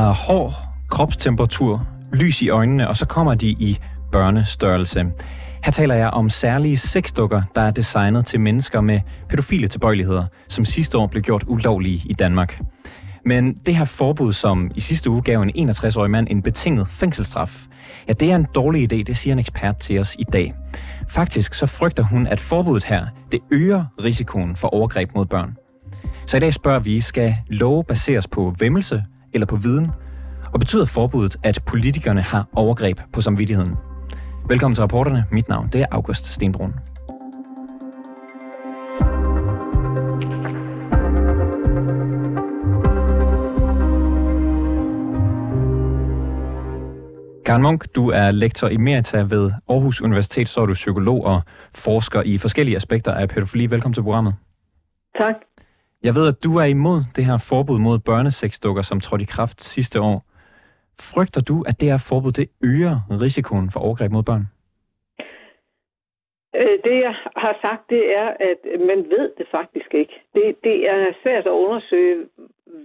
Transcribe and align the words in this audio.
De 0.00 0.14
hård 0.14 0.52
kropstemperatur, 0.88 1.86
lys 2.12 2.42
i 2.42 2.48
øjnene, 2.48 2.88
og 2.88 2.96
så 2.96 3.06
kommer 3.06 3.34
de 3.34 3.46
i 3.46 3.78
børnestørrelse. 4.12 5.06
Her 5.64 5.72
taler 5.72 5.94
jeg 5.94 6.10
om 6.10 6.30
særlige 6.30 6.76
sexdukker, 6.76 7.42
der 7.54 7.60
er 7.60 7.70
designet 7.70 8.26
til 8.26 8.40
mennesker 8.40 8.80
med 8.80 9.00
pædofile 9.28 9.68
tilbøjeligheder, 9.68 10.24
som 10.48 10.64
sidste 10.64 10.98
år 10.98 11.06
blev 11.06 11.22
gjort 11.22 11.44
ulovlige 11.46 12.02
i 12.06 12.12
Danmark. 12.12 12.60
Men 13.26 13.54
det 13.54 13.76
her 13.76 13.84
forbud, 13.84 14.32
som 14.32 14.70
i 14.74 14.80
sidste 14.80 15.10
uge 15.10 15.22
gav 15.22 15.42
en 15.42 15.70
61-årig 15.70 16.10
mand 16.10 16.26
en 16.30 16.42
betinget 16.42 16.88
fængselsstraf, 16.88 17.66
ja, 18.08 18.12
det 18.12 18.30
er 18.30 18.36
en 18.36 18.46
dårlig 18.54 18.92
idé, 18.92 19.02
det 19.02 19.16
siger 19.16 19.32
en 19.32 19.38
ekspert 19.38 19.78
til 19.78 19.98
os 19.98 20.16
i 20.18 20.24
dag. 20.32 20.52
Faktisk 21.08 21.54
så 21.54 21.66
frygter 21.66 22.02
hun, 22.02 22.26
at 22.26 22.40
forbuddet 22.40 22.84
her, 22.84 23.06
det 23.32 23.40
øger 23.50 23.84
risikoen 24.04 24.56
for 24.56 24.68
overgreb 24.68 25.10
mod 25.14 25.26
børn. 25.26 25.56
Så 26.26 26.36
i 26.36 26.40
dag 26.40 26.54
spørger 26.54 26.80
vi, 26.80 27.00
skal 27.00 27.34
love 27.48 27.84
baseres 27.84 28.26
på 28.26 28.54
vemmelse 28.58 29.04
eller 29.32 29.46
på 29.46 29.56
viden? 29.56 29.90
Og 30.52 30.60
betyder 30.60 30.84
forbuddet, 30.84 31.36
at 31.42 31.62
politikerne 31.66 32.22
har 32.22 32.48
overgreb 32.52 33.00
på 33.12 33.20
samvittigheden? 33.20 33.74
Velkommen 34.48 34.74
til 34.74 34.82
rapporterne. 34.82 35.24
Mit 35.32 35.48
navn 35.48 35.68
det 35.72 35.80
er 35.80 35.86
August 35.90 36.26
Stenbrun. 36.26 36.74
Karen 47.50 47.62
Munk, 47.62 47.84
du 47.94 48.10
er 48.10 48.30
lektor 48.30 48.68
emerita 48.68 49.18
ved 49.20 49.50
Aarhus 49.68 50.00
Universitet, 50.02 50.48
så 50.48 50.60
er 50.60 50.66
du 50.66 50.72
psykolog 50.72 51.24
og 51.24 51.42
forsker 51.74 52.22
i 52.22 52.38
forskellige 52.38 52.76
aspekter 52.76 53.12
af 53.12 53.28
pædofili. 53.28 53.66
Velkommen 53.66 53.94
til 53.94 54.02
programmet. 54.02 54.34
Tak. 55.18 55.34
Jeg 56.02 56.14
ved, 56.14 56.28
at 56.28 56.44
du 56.44 56.50
er 56.58 56.64
imod 56.64 57.00
det 57.16 57.24
her 57.24 57.38
forbud 57.50 57.78
mod 57.78 57.98
børnesexdukker, 57.98 58.82
som 58.82 59.00
trådte 59.00 59.22
i 59.22 59.32
kraft 59.36 59.62
sidste 59.62 60.00
år. 60.00 60.18
Frygter 61.00 61.40
du, 61.40 61.64
at 61.68 61.80
det 61.80 61.90
her 61.90 62.06
forbud 62.08 62.32
det 62.32 62.48
øger 62.64 62.96
risikoen 63.24 63.70
for 63.72 63.80
overgreb 63.80 64.12
mod 64.12 64.22
børn? 64.22 64.44
Øh, 66.54 66.76
det, 66.84 66.96
jeg 67.06 67.14
har 67.36 67.58
sagt, 67.60 67.90
det 67.90 68.16
er, 68.16 68.28
at 68.50 68.80
man 68.80 68.98
ved 69.14 69.26
det 69.38 69.46
faktisk 69.50 69.94
ikke. 69.94 70.14
Det, 70.34 70.56
det 70.64 70.88
er 70.88 71.12
svært 71.22 71.46
at 71.46 71.60
undersøge, 71.64 72.26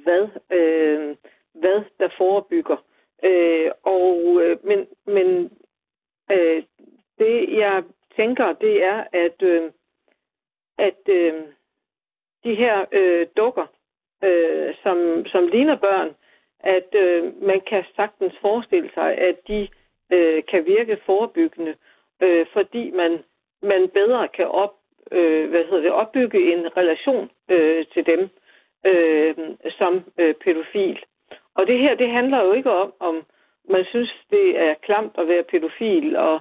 hvad, 0.03 0.23
øh, 0.57 1.15
hvad 1.61 1.79
der 1.99 2.09
forebygger. 2.17 2.77
Øh, 3.23 3.71
og, 3.83 4.41
øh, 4.43 4.57
men 4.67 4.79
men 5.05 5.27
øh, 6.31 6.63
det, 7.19 7.57
jeg 7.63 7.83
tænker, 8.15 8.53
det 8.53 8.83
er, 8.83 9.03
at, 9.13 9.41
øh, 9.41 9.71
at 10.77 11.01
øh, 11.09 11.33
de 12.45 12.55
her 12.55 12.85
øh, 12.91 13.27
dukker, 13.37 13.67
øh, 14.23 14.75
som, 14.83 15.25
som 15.25 15.47
ligner 15.47 15.75
børn, 15.75 16.09
at 16.59 16.95
øh, 16.95 17.43
man 17.43 17.61
kan 17.61 17.83
sagtens 17.95 18.33
forestille 18.41 18.89
sig, 18.93 19.17
at 19.17 19.35
de 19.47 19.67
øh, 20.11 20.43
kan 20.51 20.65
virke 20.65 20.97
forebyggende, 21.05 21.75
øh, 22.23 22.45
fordi 22.53 22.91
man, 22.91 23.23
man 23.61 23.89
bedre 23.89 24.27
kan 24.27 24.47
op, 24.47 24.73
øh, 25.11 25.49
hvad 25.49 25.63
hedder 25.63 25.81
det, 25.81 25.91
opbygge 25.91 26.53
en 26.53 26.77
relation 26.77 27.29
øh, 27.49 27.85
til 27.93 28.05
dem 28.05 28.29
øh, 28.85 29.35
som 29.77 30.03
øh, 30.17 30.33
pædofil. 30.33 30.99
Og 31.55 31.67
det 31.67 31.79
her, 31.79 31.95
det 31.95 32.09
handler 32.09 32.43
jo 32.43 32.53
ikke 32.53 32.71
om, 32.71 32.93
om 32.99 33.25
man 33.69 33.85
synes, 33.85 34.13
det 34.29 34.59
er 34.59 34.73
klamt 34.73 35.13
at 35.17 35.27
være 35.27 35.43
pædofil, 35.43 36.15
og, 36.15 36.39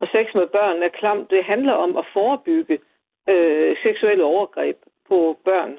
og 0.00 0.08
sex 0.12 0.34
med 0.34 0.46
børn 0.46 0.82
er 0.82 0.88
klamt. 0.88 1.30
Det 1.30 1.44
handler 1.44 1.72
om 1.72 1.96
at 1.96 2.06
forebygge 2.12 2.78
øh, 3.28 3.76
seksuelle 3.82 4.24
overgreb 4.24 4.76
på 5.08 5.38
børn. 5.44 5.78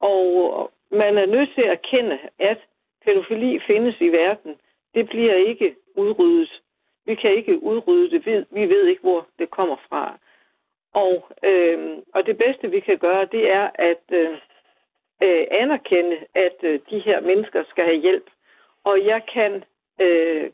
Og 0.00 0.70
man 0.90 1.18
er 1.18 1.26
nødt 1.26 1.50
til 1.54 1.62
at 1.62 1.70
erkende, 1.70 2.18
at 2.38 2.58
pædofili 3.04 3.60
findes 3.66 4.00
i 4.00 4.08
verden. 4.08 4.56
Det 4.94 5.08
bliver 5.08 5.34
ikke 5.34 5.76
udryddet. 5.96 6.62
Vi 7.06 7.14
kan 7.14 7.34
ikke 7.36 7.62
udrydde 7.62 8.10
det. 8.10 8.46
Vi 8.50 8.68
ved 8.68 8.86
ikke, 8.86 9.02
hvor 9.02 9.26
det 9.38 9.50
kommer 9.50 9.76
fra. 9.88 10.18
Og, 10.94 11.28
øh, 11.42 11.98
og 12.14 12.26
det 12.26 12.38
bedste, 12.38 12.70
vi 12.70 12.80
kan 12.80 12.98
gøre, 12.98 13.24
det 13.24 13.50
er 13.50 13.70
at 13.74 14.02
øh, 14.10 14.38
øh, 15.22 15.46
anerkende, 15.50 16.18
at 16.34 16.56
øh, 16.62 16.80
de 16.90 16.98
her 16.98 17.20
mennesker 17.20 17.64
skal 17.68 17.84
have 17.84 18.00
hjælp. 18.00 18.30
Og 18.84 19.04
jeg 19.04 19.22
kan 19.34 19.64
øh, 20.00 20.50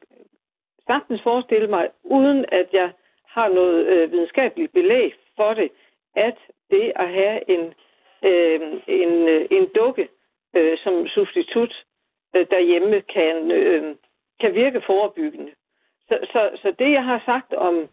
sagtens 0.87 1.23
forestille 1.23 1.67
mig, 1.67 1.91
uden 2.05 2.45
at 2.49 2.69
jeg 2.73 2.93
har 3.27 3.49
noget 3.49 3.87
øh, 3.87 4.13
videnskabeligt 4.13 4.73
belæg 4.73 5.15
for 5.37 5.55
det, 5.55 5.71
at 6.15 6.37
det 6.71 6.93
at 6.97 7.09
have 7.09 7.51
en, 7.51 7.75
øh, 8.25 8.61
en, 8.87 9.29
øh, 9.29 9.47
en 9.51 9.67
dukke 9.75 10.09
øh, 10.57 10.79
som 10.79 11.07
substitut 11.07 11.85
øh, 12.37 12.47
derhjemme 12.51 13.01
kan, 13.01 13.51
øh, 13.51 13.95
kan 14.41 14.55
virke 14.55 14.81
forebyggende. 14.87 15.53
Så, 16.09 16.19
så, 16.33 16.51
så 16.63 16.75
det, 16.79 16.91
jeg 16.93 17.05
har 17.05 17.23
sagt 17.27 17.53
om, 17.55 17.89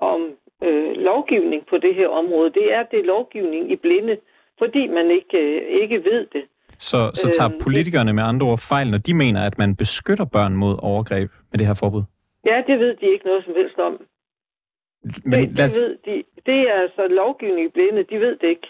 om 0.00 0.20
øh, 0.62 0.92
lovgivning 0.92 1.66
på 1.66 1.78
det 1.78 1.94
her 1.94 2.08
område, 2.08 2.50
det 2.50 2.72
er, 2.72 2.82
det 2.82 2.98
er 2.98 3.04
lovgivning 3.04 3.72
i 3.72 3.76
blinde, 3.76 4.16
fordi 4.58 4.86
man 4.86 5.10
ikke, 5.10 5.38
øh, 5.38 5.82
ikke 5.82 6.04
ved 6.04 6.26
det. 6.32 6.44
Så, 6.78 7.10
så 7.14 7.28
tager 7.38 7.52
øh, 7.54 7.60
politikerne 7.62 8.12
med 8.12 8.22
andre 8.22 8.46
ord 8.46 8.58
fejl, 8.58 8.90
når 8.90 8.98
de 8.98 9.14
mener, 9.14 9.40
at 9.46 9.58
man 9.58 9.76
beskytter 9.76 10.24
børn 10.24 10.54
mod 10.56 10.74
overgreb 10.82 11.30
med 11.50 11.58
det 11.58 11.66
her 11.66 11.74
forbud? 11.74 12.02
Ja, 12.44 12.62
det 12.66 12.78
ved 12.78 12.96
de 12.96 13.06
ikke 13.12 13.26
noget 13.26 13.44
som 13.44 13.54
helst 13.56 13.78
om. 13.78 13.94
Men 15.24 15.40
det, 15.40 15.56
det, 15.56 15.76
ved 15.80 15.96
de. 16.06 16.24
det 16.46 16.58
er 16.70 16.74
altså 16.84 17.06
lovgivning 17.06 17.66
i 17.66 17.68
blinde, 17.68 18.02
de 18.02 18.20
ved 18.20 18.36
det 18.36 18.48
ikke. 18.48 18.68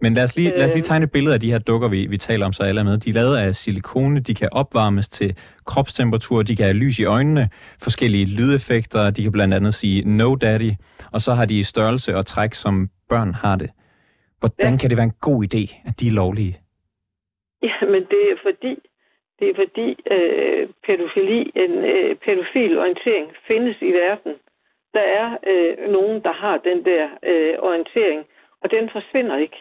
Men 0.00 0.14
lad 0.14 0.24
os 0.24 0.36
lige, 0.36 0.50
lad 0.50 0.64
os 0.64 0.74
lige 0.74 0.82
øh. 0.82 0.90
tegne 0.90 1.04
et 1.04 1.12
billede 1.12 1.34
af 1.34 1.40
de 1.40 1.50
her 1.52 1.58
dukker, 1.58 1.88
vi, 1.88 2.06
vi 2.06 2.16
taler 2.16 2.46
om, 2.46 2.52
så 2.52 2.62
alle 2.62 2.80
er 2.80 2.84
med. 2.84 2.98
De 2.98 3.10
er 3.10 3.14
lavet 3.14 3.36
af 3.36 3.54
silikone, 3.54 4.20
de 4.20 4.34
kan 4.34 4.48
opvarmes 4.52 5.08
til 5.08 5.36
kropstemperatur, 5.66 6.42
de 6.42 6.56
kan 6.56 6.64
have 6.64 6.76
lys 6.76 6.98
i 6.98 7.04
øjnene, 7.04 7.48
forskellige 7.82 8.26
lydeffekter, 8.38 9.10
de 9.10 9.22
kan 9.22 9.32
blandt 9.32 9.54
andet 9.54 9.74
sige 9.74 10.16
no 10.18 10.34
daddy, 10.34 10.70
og 11.12 11.20
så 11.20 11.32
har 11.32 11.46
de 11.46 11.64
størrelse 11.64 12.16
og 12.16 12.26
træk, 12.26 12.54
som 12.54 12.88
børn 13.08 13.34
har 13.34 13.56
det. 13.56 13.70
Hvordan 14.40 14.72
ja. 14.72 14.78
kan 14.78 14.90
det 14.90 14.96
være 14.96 15.10
en 15.12 15.20
god 15.20 15.44
idé, 15.48 15.62
at 15.88 16.00
de 16.00 16.06
er 16.08 16.12
lovlige? 16.22 16.56
Ja, 17.62 17.76
men 17.92 18.02
det 18.12 18.22
er 18.32 18.36
fordi, 18.42 18.74
det 19.38 19.46
er 19.50 19.54
fordi 19.62 19.88
øh, 20.14 20.68
pædofili, 20.86 21.40
en 21.64 21.72
øh, 21.92 22.16
pædofil 22.24 22.78
orientering 22.78 23.26
findes 23.48 23.76
i 23.80 23.92
verden. 24.02 24.32
Der 24.96 25.06
er 25.20 25.28
øh, 25.50 25.92
nogen, 25.92 26.22
der 26.22 26.32
har 26.32 26.56
den 26.58 26.84
der 26.84 27.04
øh, 27.30 27.54
orientering, 27.68 28.20
og 28.62 28.70
den 28.70 28.90
forsvinder 28.92 29.36
ikke. 29.36 29.58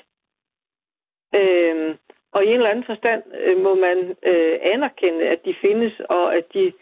Øh, 1.35 1.95
og 2.31 2.45
i 2.45 2.47
en 2.47 2.53
eller 2.53 2.69
anden 2.69 2.85
forstand 2.85 3.23
øh, 3.39 3.57
må 3.57 3.75
man 3.75 4.15
øh, 4.23 4.59
anerkende, 4.61 5.27
at 5.27 5.45
de 5.45 5.55
findes, 5.61 5.93
og 5.99 6.35
at 6.35 6.53
de 6.53 6.73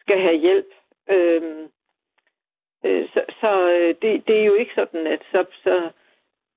skal 0.00 0.18
have 0.20 0.36
hjælp. 0.36 0.70
Øh, 1.10 1.42
øh, 2.84 3.08
så 3.08 3.24
så 3.40 3.68
øh, 3.70 3.94
det, 4.02 4.26
det 4.28 4.40
er 4.40 4.44
jo 4.44 4.54
ikke 4.54 4.74
sådan, 4.74 5.06
at 5.06 5.22
så, 5.32 5.44
så 5.62 5.90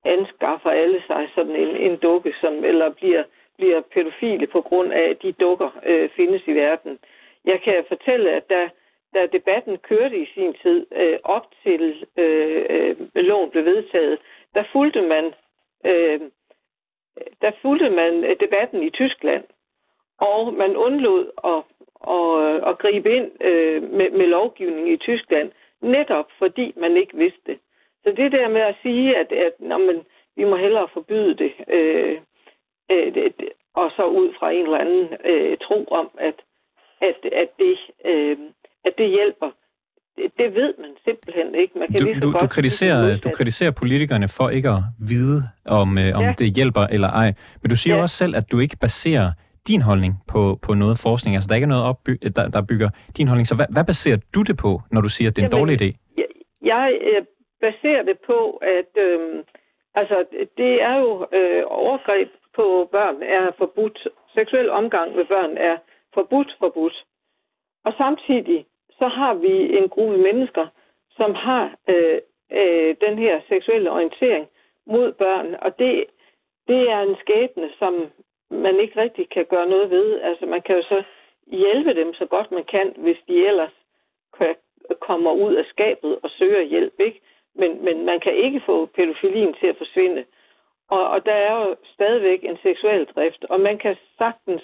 anskaffer 0.06 0.70
alle 0.70 1.04
sig 1.08 1.30
sådan 1.36 1.56
en, 1.56 1.76
en 1.76 1.98
dukke, 1.98 2.34
som 2.42 2.66
eller 2.66 2.90
bliver 2.90 3.24
bliver 3.58 3.82
pædofile 3.82 4.48
på 4.48 4.62
grund 4.62 4.94
af, 4.94 5.10
at 5.10 5.22
de 5.22 5.32
dukker 5.32 5.70
øh, 5.86 6.10
findes 6.10 6.42
i 6.48 6.52
verden. 6.52 7.00
Jeg 7.46 7.62
kan 7.62 7.86
fortælle, 7.88 8.32
at 8.32 8.50
da, 8.50 8.70
da 9.14 9.26
debatten 9.26 9.78
kørte 9.78 10.18
i 10.18 10.26
sin 10.34 10.54
tid 10.54 10.86
øh, 10.92 11.20
op 11.24 11.46
til 11.64 12.06
øh, 12.18 12.66
øh, 12.70 12.96
loven 13.16 13.50
blev 13.50 13.66
vedtaget, 13.66 14.20
der 14.56 14.64
fulgte 14.72 15.02
man 15.02 15.34
øh, 15.86 16.22
Øh, 17.18 17.28
der 17.42 17.52
fulgte 17.62 17.90
man 17.90 18.24
øh, 18.24 18.36
debatten 18.40 18.84
i 18.84 18.90
Tyskland, 18.90 19.44
og 20.18 20.54
man 20.54 20.78
undlod 20.78 21.32
at, 21.44 21.62
at, 22.16 22.30
øh, 22.44 22.70
at 22.70 22.78
gribe 22.78 23.16
ind 23.16 23.32
med, 23.82 24.10
med 24.12 24.28
lovgivning 24.28 24.90
i 24.90 24.98
Tyskland, 24.98 25.52
netop 25.82 26.28
fordi 26.38 26.74
man 26.78 26.98
ikke 26.98 27.18
vidste 27.18 27.42
det. 27.46 27.60
Så 28.04 28.12
det 28.12 28.32
der 28.32 28.48
med 28.48 28.62
at 28.62 28.76
sige, 28.82 29.18
at, 29.18 29.32
at 29.32 29.54
når 29.60 29.78
man, 29.78 30.06
vi 30.36 30.44
må 30.44 30.56
hellere 30.56 30.88
forbyde 30.94 31.36
det, 31.36 31.54
øh, 31.68 32.22
øh, 32.92 33.14
det, 33.14 33.50
og 33.74 33.92
så 33.96 34.04
ud 34.06 34.34
fra 34.40 34.52
en 34.52 34.64
eller 34.64 34.78
anden 34.78 35.18
øh, 35.26 35.58
tro 35.58 35.86
om, 35.92 36.10
at, 36.18 36.36
at, 37.02 37.26
at, 37.26 37.50
det, 37.60 37.78
øh, 38.06 38.38
at 38.86 38.98
det 38.98 39.10
hjælper. 39.10 39.52
Det, 40.18 40.28
det 40.38 40.54
ved 40.56 40.74
man 40.84 40.92
simpelthen 41.06 41.56
ikke. 41.56 41.80
Man 41.80 41.88
kan 41.88 42.00
du, 42.00 42.06
lige 42.06 42.16
så 42.16 42.22
du, 42.22 42.32
godt 42.32 42.42
du, 42.42 42.48
kritiserer, 42.48 43.18
du 43.18 43.30
kritiserer 43.30 43.72
politikerne 43.72 44.28
for 44.28 44.50
ikke 44.50 44.70
at 44.70 44.82
vide, 45.14 45.40
om, 45.66 45.98
øh, 45.98 46.18
om 46.20 46.24
ja. 46.24 46.34
det 46.40 46.48
hjælper 46.56 46.82
eller 46.96 47.10
ej. 47.10 47.34
Men 47.62 47.70
du 47.70 47.76
siger 47.76 47.96
ja. 47.96 48.02
også 48.02 48.16
selv, 48.16 48.36
at 48.36 48.52
du 48.52 48.60
ikke 48.60 48.78
baserer 48.82 49.32
din 49.68 49.82
holdning 49.82 50.14
på, 50.28 50.60
på 50.66 50.74
noget 50.74 50.98
forskning. 51.08 51.36
Altså, 51.36 51.48
der 51.48 51.54
er 51.54 51.62
ikke 51.62 51.74
noget, 51.76 51.86
opby- 51.92 52.30
der, 52.36 52.48
der 52.56 52.62
bygger 52.72 52.90
din 53.18 53.28
holdning. 53.28 53.48
Så 53.48 53.56
hvad, 53.56 53.70
hvad 53.70 53.86
baserer 53.86 54.20
du 54.36 54.42
det 54.42 54.58
på, 54.58 54.82
når 54.92 55.02
du 55.02 55.10
siger, 55.10 55.30
at 55.30 55.36
det 55.36 55.42
er 55.42 55.46
en 55.46 55.52
Jamen, 55.52 55.60
dårlig 55.60 55.76
idé? 55.82 55.90
Jeg, 56.18 56.28
jeg 56.72 56.86
øh, 57.10 57.22
baserer 57.62 58.04
det 58.10 58.18
på, 58.30 58.40
at 58.78 58.92
øh, 59.06 59.20
altså, 59.96 60.18
det 60.58 60.74
er 60.90 60.96
jo 61.04 61.12
øh, 61.38 61.64
overgreb 61.66 62.30
på 62.56 62.66
børn 62.92 63.18
er 63.38 63.44
forbudt. 63.58 64.00
Seksuel 64.36 64.70
omgang 64.70 65.16
med 65.16 65.26
børn 65.26 65.54
er 65.70 65.78
forbudt, 66.14 66.52
forbudt. 66.60 66.98
Og 67.86 67.94
samtidig 67.98 68.60
så 69.00 69.08
har 69.08 69.34
vi 69.34 69.78
en 69.78 69.90
gruppe 69.90 70.18
mennesker, 70.18 70.68
som 71.18 71.36
har 71.36 71.76
øh, 71.88 72.20
øh, 72.52 72.96
den 73.02 73.18
her 73.18 73.42
seksuelle 73.50 73.92
orientering 73.92 74.48
mod 74.86 75.12
børn, 75.12 75.56
og 75.62 75.80
det, 75.80 76.06
det 76.68 76.90
er 76.90 77.02
en 77.02 77.16
skæbne, 77.20 77.70
som 77.80 77.94
man 78.50 78.80
ikke 78.80 79.02
rigtig 79.02 79.30
kan 79.30 79.46
gøre 79.46 79.70
noget 79.70 79.90
ved. 79.90 80.22
Altså 80.22 80.46
man 80.46 80.62
kan 80.62 80.76
jo 80.76 80.84
så 80.84 81.04
hjælpe 81.48 81.94
dem 81.94 82.14
så 82.14 82.26
godt 82.26 82.52
man 82.52 82.64
kan, 82.64 82.94
hvis 82.98 83.18
de 83.28 83.48
ellers 83.48 83.72
kommer 85.00 85.32
ud 85.32 85.54
af 85.54 85.66
skabet 85.66 86.20
og 86.24 86.30
søger 86.30 86.62
hjælp. 86.62 87.00
Ikke? 87.00 87.22
Men, 87.56 87.86
men 87.86 88.06
man 88.06 88.20
kan 88.20 88.36
ikke 88.36 88.62
få 88.66 88.86
pædofilien 88.86 89.54
til 89.54 89.68
at 89.68 89.78
forsvinde. 89.78 90.26
Og, 90.90 91.10
og 91.10 91.26
der 91.26 91.34
er 91.34 91.66
jo 91.66 91.76
stadigvæk 91.94 92.44
en 92.44 92.58
seksuel 92.64 93.06
drift, 93.06 93.46
og 93.50 93.60
man 93.60 93.78
kan 93.78 93.96
sagtens 94.18 94.64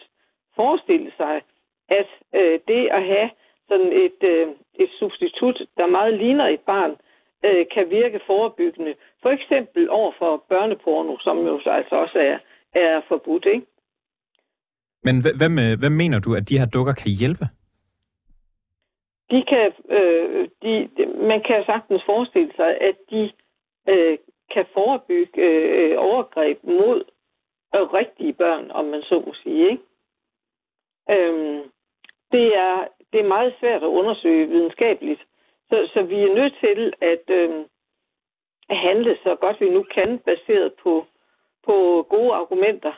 forestille 0.56 1.12
sig, 1.18 1.42
at 1.90 2.08
øh, 2.34 2.60
det 2.68 2.88
at 2.88 3.04
have 3.04 3.30
sådan 3.74 3.94
et, 4.06 4.20
øh, 4.34 4.48
et 4.84 4.90
substitut, 5.00 5.58
der 5.78 5.88
meget 5.88 6.14
ligner 6.14 6.48
et 6.48 6.60
barn, 6.60 6.92
øh, 7.46 7.66
kan 7.74 7.90
virke 7.90 8.20
forebyggende. 8.28 8.94
For 9.22 9.30
eksempel 9.30 9.90
over 9.90 10.12
for 10.20 10.44
børneporno, 10.50 11.18
som 11.20 11.38
jo 11.38 11.60
så 11.64 11.70
altså 11.70 11.96
også 11.96 12.20
er, 12.20 12.38
er 12.82 13.02
forbudt. 13.08 13.46
Ikke? 13.46 13.66
Men 15.04 15.16
hvem, 15.40 15.54
hvem 15.80 15.92
mener 15.92 16.20
du, 16.20 16.36
at 16.36 16.50
de 16.50 16.60
her 16.60 16.66
dukker 16.66 16.94
kan 16.94 17.12
hjælpe? 17.20 17.46
De 19.32 19.44
kan, 19.52 19.74
øh, 19.90 20.50
de, 20.62 20.90
man 21.32 21.42
kan 21.48 21.64
sagtens 21.66 22.02
forestille 22.06 22.52
sig, 22.56 22.72
at 22.82 22.96
de 23.10 23.32
øh, 23.90 24.18
kan 24.54 24.66
forebygge 24.74 25.42
øh, 25.42 25.96
overgreb 25.98 26.64
mod 26.64 27.04
øh, 27.76 27.82
rigtige 27.82 28.34
børn, 28.34 28.72
om 28.72 28.86
man 28.86 29.02
så 29.02 29.24
må 29.26 29.34
sige. 29.44 29.72
Ikke? 29.72 29.84
Øhm, 31.10 31.62
det, 32.32 32.48
er, 32.56 32.88
det 33.14 33.20
er 33.22 33.34
meget 33.38 33.54
svært 33.60 33.84
at 33.84 33.96
undersøge 34.00 34.48
videnskabeligt, 34.48 35.22
så, 35.70 35.90
så 35.94 36.00
vi 36.04 36.18
er 36.28 36.36
nødt 36.40 36.56
til 36.64 36.94
at 37.02 37.26
øh, 37.40 37.50
handle 38.70 39.18
så 39.24 39.36
godt 39.42 39.58
vi 39.62 39.70
nu 39.70 39.84
kan, 39.96 40.20
baseret 40.30 40.72
på, 40.84 41.06
på 41.66 42.06
gode 42.10 42.34
argumenter. 42.34 42.94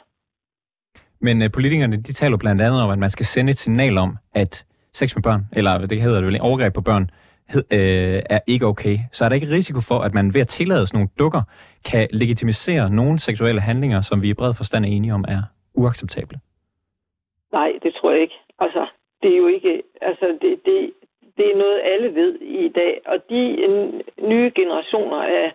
Men 1.19 1.41
øh, 1.41 1.51
politikerne, 1.51 1.97
de 1.97 2.13
taler 2.13 2.37
blandt 2.37 2.61
andet 2.61 2.81
om, 2.81 2.89
at 2.89 2.99
man 2.99 3.09
skal 3.09 3.25
sende 3.25 3.49
et 3.49 3.57
signal 3.57 3.97
om, 3.97 4.17
at 4.33 4.65
sex 4.93 5.15
med 5.15 5.23
børn, 5.23 5.41
eller 5.55 5.85
det 5.85 6.01
hedder 6.01 6.19
det 6.19 6.27
vel, 6.27 6.41
overgreb 6.41 6.73
på 6.73 6.81
børn, 6.81 7.09
hed, 7.49 7.63
øh, 7.71 8.21
er 8.29 8.39
ikke 8.47 8.65
okay. 8.65 8.97
Så 9.11 9.25
er 9.25 9.29
der 9.29 9.35
ikke 9.35 9.49
risiko 9.49 9.81
for, 9.81 9.99
at 9.99 10.13
man 10.13 10.33
ved 10.33 10.41
at 10.41 10.47
tillade 10.47 10.87
sådan 10.87 10.97
nogle 10.97 11.09
dukker, 11.19 11.41
kan 11.85 12.07
legitimisere 12.11 12.89
nogle 12.89 13.19
seksuelle 13.19 13.61
handlinger, 13.61 14.01
som 14.01 14.21
vi 14.21 14.29
i 14.29 14.33
bred 14.33 14.53
forstand 14.53 14.85
er 14.85 14.89
enige 14.89 15.13
om 15.13 15.25
er 15.27 15.41
uacceptable? 15.73 16.39
Nej, 17.51 17.71
det 17.83 17.93
tror 17.93 18.11
jeg 18.11 18.21
ikke. 18.21 18.35
Altså, 18.59 18.87
det 19.25 19.33
er 19.33 19.37
jo 19.37 19.47
ikke, 19.47 19.83
altså, 20.01 20.37
det, 20.41 20.65
det, 20.65 20.93
det 21.37 21.51
er 21.51 21.55
noget, 21.55 21.81
alle 21.83 22.15
ved 22.15 22.35
i 22.41 22.67
dag. 22.67 23.01
Og 23.05 23.29
de 23.29 23.41
nye 24.21 24.51
generationer 24.55 25.21
af 25.21 25.53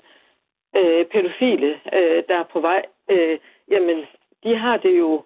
øh, 0.77 1.07
pædofile, 1.07 1.81
øh, 1.93 2.23
der 2.29 2.39
er 2.39 2.45
på 2.53 2.61
vej, 2.61 2.83
øh, 3.11 3.39
jamen, 3.71 4.07
de 4.45 4.57
har 4.57 4.77
det 4.77 4.99
jo 4.99 5.23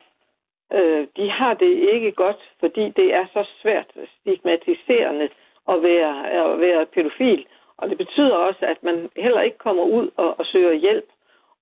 øh, 0.72 1.06
de 1.16 1.30
har 1.30 1.54
det 1.54 1.72
ikke 1.94 2.12
godt, 2.12 2.40
fordi 2.60 2.88
det 2.88 3.12
er 3.12 3.26
så 3.32 3.44
svært 3.62 3.90
stigmatiserende 4.20 5.28
at 5.68 5.82
være, 5.82 6.30
at 6.30 6.60
være 6.60 6.86
pædofil. 6.86 7.46
Og 7.76 7.90
det 7.90 7.98
betyder 7.98 8.34
også, 8.34 8.66
at 8.66 8.82
man 8.82 9.10
heller 9.16 9.40
ikke 9.40 9.58
kommer 9.58 9.84
ud 9.84 10.10
og, 10.16 10.38
og 10.38 10.46
søger 10.46 10.72
hjælp. 10.72 11.08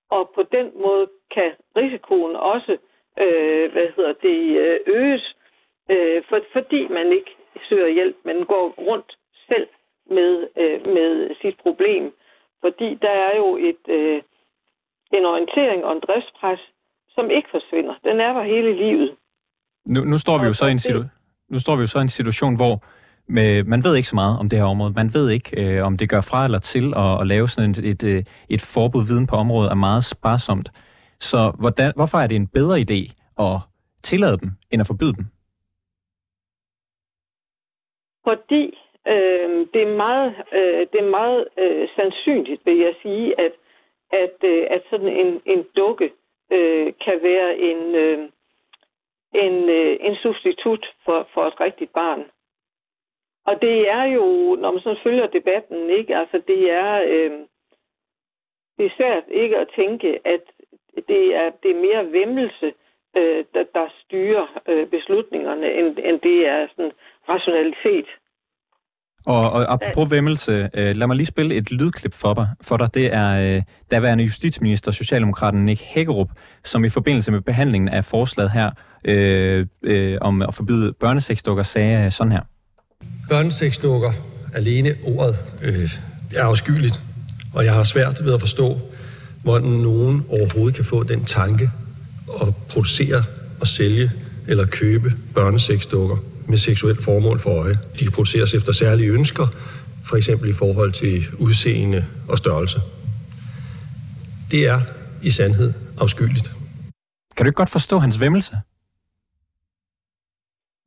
Og 0.09 0.31
på 0.35 0.43
den 0.43 0.71
måde 0.75 1.07
kan 1.31 1.51
risikoen 1.75 2.35
også 2.35 2.77
øh, 3.19 3.71
hvad 3.71 3.87
hedder 3.95 4.13
det, 4.13 4.39
øh, 4.59 4.79
øges, 4.85 5.32
øh, 5.91 6.23
for, 6.29 6.39
fordi 6.53 6.87
man 6.87 7.07
ikke 7.17 7.31
søger 7.69 7.89
hjælp, 7.97 8.17
men 8.25 8.45
går 8.45 8.65
rundt 8.89 9.11
selv 9.47 9.67
med, 10.09 10.31
øh, 10.61 10.79
med 10.95 11.35
sit 11.41 11.57
problem. 11.65 12.03
Fordi 12.63 12.89
der 13.01 13.15
er 13.27 13.35
jo 13.37 13.57
et, 13.69 13.83
øh, 13.97 14.21
en 15.17 15.25
orientering 15.25 15.85
og 15.85 15.91
en 15.95 16.03
driftspres, 16.07 16.59
som 17.15 17.29
ikke 17.29 17.49
forsvinder. 17.51 17.95
Den 18.03 18.19
er 18.19 18.33
der 18.33 18.43
hele 18.43 18.73
livet. 18.85 19.15
Nu, 19.85 19.99
nu 20.01 20.17
står 20.17 20.37
vi 20.37 20.45
jo 20.45 20.53
så 20.53 20.65
i 20.65 20.71
en, 20.71 20.79
situ- 20.79 21.09
nu 21.49 21.59
står 21.59 21.75
vi 21.75 21.81
jo 21.81 21.87
så 21.87 21.97
i 21.99 22.01
en 22.01 22.09
situation, 22.09 22.55
hvor 22.55 22.83
med, 23.27 23.63
man 23.63 23.83
ved 23.83 23.95
ikke 23.95 24.07
så 24.07 24.15
meget 24.15 24.39
om 24.39 24.49
det 24.49 24.59
her 24.59 24.65
område. 24.65 24.93
Man 24.93 25.13
ved 25.13 25.29
ikke, 25.29 25.77
øh, 25.77 25.85
om 25.85 25.97
det 25.97 26.09
gør 26.09 26.21
fra 26.21 26.45
eller 26.45 26.59
til 26.59 26.93
at, 26.95 27.21
at 27.21 27.27
lave 27.27 27.49
sådan 27.49 27.69
et, 27.69 27.77
et, 27.77 28.03
øh, 28.03 28.23
et 28.49 28.61
forbud 28.61 29.07
viden 29.07 29.27
på 29.27 29.35
området 29.35 29.71
er 29.71 29.75
meget 29.75 30.03
sparsomt. 30.03 30.71
Så 31.19 31.51
hvordan, 31.59 31.93
hvorfor 31.95 32.17
er 32.17 32.27
det 32.27 32.35
en 32.35 32.47
bedre 32.47 32.77
idé 32.79 32.99
at 33.39 33.59
tillade 34.03 34.37
dem, 34.37 34.51
end 34.71 34.81
at 34.81 34.87
forbyde 34.87 35.13
dem? 35.13 35.25
Fordi 38.27 38.77
øh, 39.07 39.67
det 39.73 39.81
er 39.81 39.95
meget, 39.95 40.35
øh, 40.51 40.87
det 40.91 40.99
er 40.99 41.09
meget 41.09 41.47
øh, 41.57 41.89
sandsynligt, 41.95 42.65
vil 42.65 42.77
jeg 42.77 42.95
sige, 43.01 43.39
at, 43.39 43.51
at, 44.11 44.35
øh, 44.43 44.67
at 44.69 44.83
sådan 44.89 45.07
en, 45.07 45.41
en 45.45 45.65
dukke 45.75 46.11
øh, 46.51 46.93
kan 47.05 47.23
være 47.23 47.57
en, 47.57 47.95
øh, 47.95 48.29
en, 49.33 49.69
øh, 49.69 49.97
en 50.01 50.15
substitut 50.15 50.85
for, 51.05 51.27
for 51.33 51.45
et 51.45 51.59
rigtigt 51.59 51.93
barn. 51.93 52.25
Og 53.45 53.61
det 53.61 53.89
er 53.89 54.03
jo, 54.03 54.55
når 54.55 54.71
man 54.71 54.81
sådan 54.81 55.03
følger 55.03 55.27
debatten, 55.27 55.89
ikke? 55.89 56.17
Altså 56.17 56.41
det 56.47 56.71
er, 56.71 57.03
øh, 57.07 57.39
det 58.77 58.85
er 58.85 58.95
svært 58.97 59.23
ikke 59.27 59.57
at 59.57 59.69
tænke, 59.75 60.27
at 60.27 60.41
det 61.07 61.35
er, 61.35 61.51
det 61.63 61.71
er 61.71 61.81
mere 61.81 62.11
vemmelse, 62.11 62.73
øh, 63.17 63.45
der, 63.53 63.63
der 63.63 63.87
styrer 64.03 64.61
øh, 64.67 64.87
beslutningerne, 64.87 65.73
end, 65.73 65.97
end 66.03 66.19
det 66.19 66.47
er 66.47 66.67
sådan 66.75 66.91
rationalitet. 67.29 68.05
Og, 69.25 69.51
og 69.51 69.73
apropos 69.73 70.11
vemmelse, 70.11 70.69
øh, 70.73 70.95
lad 70.95 71.07
mig 71.07 71.15
lige 71.15 71.25
spille 71.25 71.55
et 71.55 71.71
lydklip 71.71 72.13
for 72.13 72.33
dig. 72.33 72.47
For 72.61 72.77
dig. 72.77 72.93
Det 72.93 73.13
er 73.13 73.55
øh, 73.55 73.61
daværende 73.91 74.23
justitsminister, 74.23 74.91
Socialdemokraten 74.91 75.65
Nick 75.65 75.81
Hækkerup, 75.81 76.29
som 76.63 76.85
i 76.85 76.89
forbindelse 76.89 77.31
med 77.31 77.41
behandlingen 77.41 77.89
af 77.89 78.05
forslaget 78.05 78.51
her 78.51 78.71
øh, 79.05 79.65
øh, 79.83 80.17
om 80.21 80.41
at 80.41 80.53
forbyde 80.53 80.93
børnesexdukker, 80.99 81.63
sagde 81.63 82.11
sådan 82.11 82.31
her. 82.31 82.41
Børnesexdukker, 83.29 84.09
alene 84.55 84.89
ordet, 85.03 85.35
øh, 85.63 85.89
er 86.35 86.43
afskyeligt, 86.43 86.99
og 87.55 87.65
jeg 87.65 87.73
har 87.73 87.83
svært 87.83 88.25
ved 88.25 88.33
at 88.33 88.39
forstå, 88.39 88.77
hvordan 89.43 89.69
nogen 89.69 90.25
overhovedet 90.29 90.75
kan 90.75 90.85
få 90.85 91.03
den 91.03 91.25
tanke 91.25 91.69
at 92.41 92.47
producere 92.69 93.23
og 93.61 93.67
sælge 93.67 94.11
eller 94.47 94.65
købe 94.65 95.11
børnesexdukker 95.35 96.17
med 96.49 96.57
seksuelt 96.57 97.03
formål 97.03 97.39
for 97.39 97.49
øje. 97.63 97.75
De 97.97 98.01
kan 98.05 98.13
produceres 98.17 98.53
efter 98.53 98.73
særlige 98.73 99.11
ønsker, 99.11 99.47
for 100.09 100.15
eksempel 100.15 100.49
i 100.49 100.57
forhold 100.61 100.91
til 100.91 101.13
udseende 101.45 102.01
og 102.31 102.37
størrelse. 102.37 102.79
Det 104.51 104.61
er 104.73 104.79
i 105.23 105.29
sandhed 105.29 105.69
afskyeligt. 106.03 106.47
Kan 107.35 107.41
du 107.43 107.47
ikke 107.49 107.61
godt 107.63 107.75
forstå 107.79 107.97
hans 107.97 108.19
vemmelse? 108.19 108.53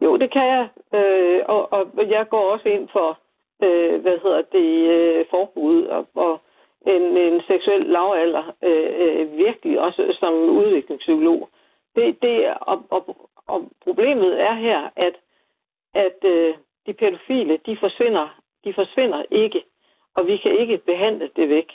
Jo, 0.05 0.17
det 0.17 0.33
kan 0.33 0.47
jeg. 0.55 0.67
Øh, 0.99 1.41
og, 1.49 1.73
og 1.73 1.81
jeg 2.11 2.25
går 2.31 2.53
også 2.53 2.69
ind 2.69 2.89
for, 2.93 3.09
øh, 3.65 4.01
hvad 4.03 4.17
hedder 4.25 4.43
det, 4.57 4.71
øh, 4.97 5.25
forbud 5.31 5.83
og, 5.97 6.03
og 6.15 6.41
en, 6.95 7.03
en 7.17 7.41
seksuel 7.51 7.85
lavalder, 7.97 8.45
øh, 8.69 8.91
øh, 9.03 9.39
virkelig 9.45 9.81
også 9.81 10.03
som 10.21 10.33
udviklingspsykolog. 10.35 11.49
Det, 11.97 12.23
det, 12.23 12.37
og, 12.61 12.79
og, 12.91 13.03
og 13.47 13.59
problemet 13.85 14.41
er 14.49 14.55
her, 14.55 14.81
at 14.97 15.15
at 16.05 16.19
øh, 16.25 16.55
de 16.87 16.93
pædofile, 16.93 17.59
de 17.67 17.77
forsvinder, 17.77 18.41
de 18.65 18.75
forsvinder 18.75 19.23
ikke, 19.31 19.63
og 20.15 20.27
vi 20.27 20.37
kan 20.37 20.59
ikke 20.59 20.79
behandle 20.79 21.31
det 21.37 21.49
væk. 21.49 21.73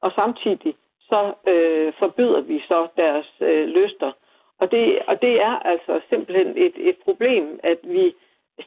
Og 0.00 0.12
samtidig 0.14 0.74
så 1.00 1.34
øh, 1.48 1.92
forbyder 1.98 2.40
vi 2.40 2.62
så 2.68 2.88
deres 2.96 3.28
øh, 3.40 3.68
lyster. 3.68 4.12
Og 4.60 4.70
det, 4.70 4.98
og 5.06 5.22
det 5.22 5.40
er 5.40 5.54
altså 5.72 6.00
simpelthen 6.08 6.48
et, 6.56 6.74
et 6.76 6.96
problem, 7.04 7.60
at 7.62 7.78
vi 7.82 8.14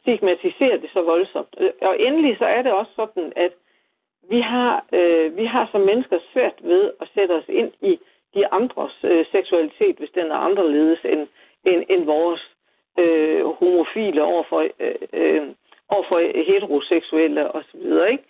stigmatiserer 0.00 0.76
det 0.76 0.90
så 0.92 1.02
voldsomt. 1.02 1.56
Og 1.82 2.00
endelig 2.00 2.38
så 2.38 2.44
er 2.44 2.62
det 2.62 2.72
også 2.72 2.92
sådan, 2.96 3.32
at 3.36 3.52
vi 4.30 4.40
har, 4.40 4.84
øh, 4.92 5.36
vi 5.36 5.44
har 5.44 5.68
som 5.72 5.80
mennesker 5.80 6.18
svært 6.32 6.58
ved 6.60 6.92
at 7.00 7.08
sætte 7.14 7.32
os 7.32 7.48
ind 7.48 7.72
i 7.82 7.98
de 8.34 8.46
andres 8.52 8.96
øh, 9.04 9.26
seksualitet, 9.32 9.96
hvis 9.96 10.10
den 10.10 10.30
er 10.30 10.40
anderledes 10.48 10.98
end, 11.04 11.28
end, 11.64 11.84
end 11.90 12.04
vores 12.04 12.42
øh, 12.98 13.35
homofile 13.60 14.22
overfor, 14.22 14.60
øh, 14.80 14.94
øh, 15.12 15.42
overfor 15.88 16.18
heteroseksuelle 16.50 17.54
osv., 17.56 17.84
ikke? 18.12 18.24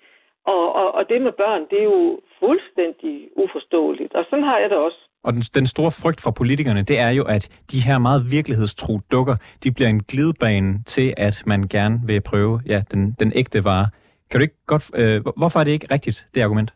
Og, 0.46 0.74
og, 0.74 0.94
og 0.94 1.08
det 1.08 1.22
med 1.22 1.32
børn, 1.32 1.62
det 1.70 1.78
er 1.78 1.84
jo 1.84 2.20
fuldstændig 2.40 3.28
uforståeligt. 3.36 4.14
Og 4.14 4.24
sådan 4.30 4.44
har 4.44 4.58
jeg 4.58 4.70
det 4.70 4.78
også. 4.78 4.98
Og 5.24 5.32
den, 5.32 5.40
den 5.40 5.66
store 5.66 5.90
frygt 6.02 6.20
fra 6.20 6.30
politikerne, 6.30 6.82
det 6.82 6.98
er 6.98 7.10
jo, 7.10 7.24
at 7.24 7.44
de 7.72 7.80
her 7.86 7.98
meget 7.98 8.30
virkelighedstro 8.30 8.92
dukker, 9.12 9.36
de 9.64 9.72
bliver 9.72 9.88
en 9.88 10.02
glidebane 10.02 10.82
til, 10.86 11.14
at 11.16 11.42
man 11.46 11.68
gerne 11.68 11.96
vil 12.06 12.20
prøve 12.30 12.60
ja, 12.66 12.80
den, 12.92 13.16
den 13.20 13.32
ægte 13.34 13.64
vare. 13.64 13.86
Kan 14.30 14.40
du 14.40 14.42
ikke 14.42 14.60
godt... 14.66 14.84
Øh, 15.00 15.16
hvorfor 15.40 15.58
er 15.60 15.64
det 15.64 15.72
ikke 15.72 15.94
rigtigt, 15.94 16.26
det 16.34 16.42
argument? 16.42 16.70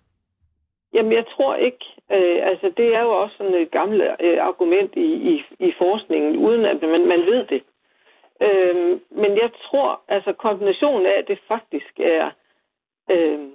Jamen, 0.95 1.13
jeg 1.13 1.25
tror 1.35 1.55
ikke. 1.55 1.85
Øh, 2.13 2.39
altså, 2.51 2.67
det 2.77 2.95
er 2.95 3.03
jo 3.03 3.13
også 3.23 3.35
sådan 3.39 3.55
et 3.55 3.71
gammelt 3.71 4.03
øh, 4.21 4.39
argument 4.51 4.93
i, 4.97 5.09
i, 5.33 5.35
i 5.69 5.73
forskningen, 5.79 6.37
uden 6.37 6.65
at 6.65 6.83
man, 6.83 7.03
man 7.13 7.21
ved 7.31 7.47
det. 7.53 7.63
Øh, 8.41 9.01
men 9.11 9.37
jeg 9.37 9.51
tror, 9.63 10.01
altså 10.09 10.33
kombinationen 10.33 11.07
af, 11.07 11.19
at 11.19 11.29
det 11.29 11.39
faktisk 11.49 12.01
er 12.01 12.31
øhm, 13.11 13.53